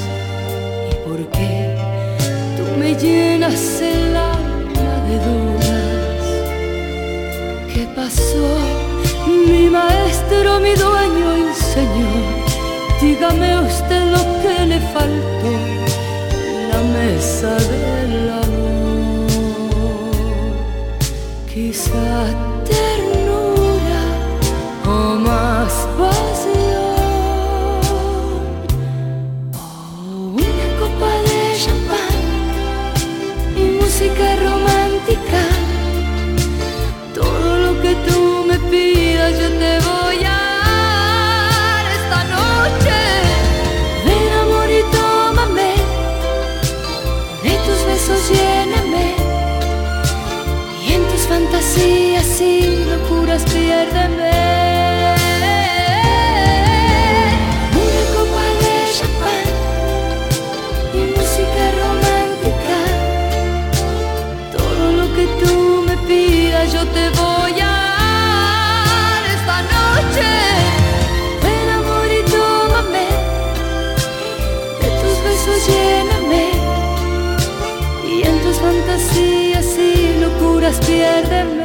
y 0.91 0.95
porque 1.07 1.75
tú 2.55 2.63
me 2.79 2.95
llenas 2.95 3.81
el 3.81 4.15
alma 4.15 4.93
de 5.07 5.15
dudas. 5.27 6.23
¿Qué 7.73 7.87
pasó? 7.95 8.47
Mi 9.27 9.69
maestro, 9.69 10.59
mi 10.59 10.73
dígame 13.03 13.59
usted 13.59 14.01
lo 14.11 14.21
que 14.41 14.65
le 14.65 14.79
faltó 14.93 15.72
locuras 81.21 81.62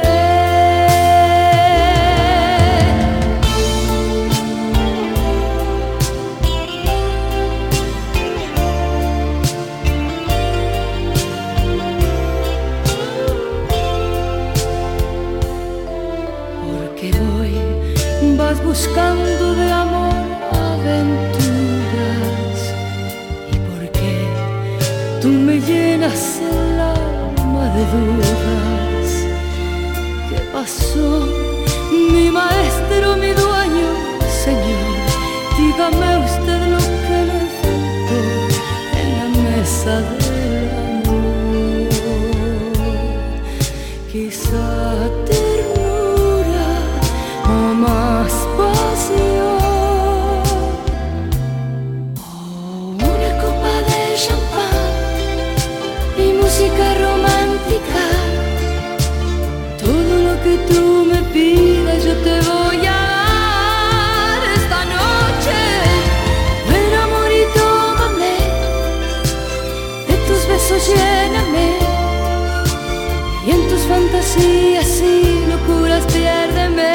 fantasías 74.29 75.01
y 75.01 75.45
locuras 75.47 76.05
piérdeme. 76.05 76.93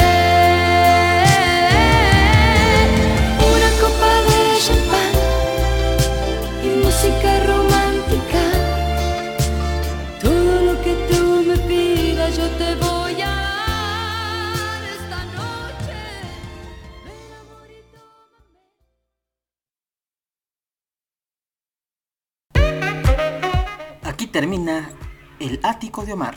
Una 3.39 3.71
copa 3.81 4.11
de 4.27 4.39
champán 4.61 5.15
y 6.63 6.69
música 6.85 7.31
romántica. 7.47 8.43
Todo 10.23 10.63
lo 10.63 10.75
que 10.83 10.95
tú 11.11 11.45
me 11.47 11.57
pidas 11.69 12.37
yo 12.37 12.49
te 12.51 12.75
voy 12.77 13.23
a 13.23 13.27
dar 14.47 14.83
esta 14.97 15.25
noche. 15.37 15.99
Aquí 24.03 24.27
termina 24.27 24.91
el 25.41 25.61
ático 25.63 26.05
de 26.05 26.13
Omar. 26.13 26.37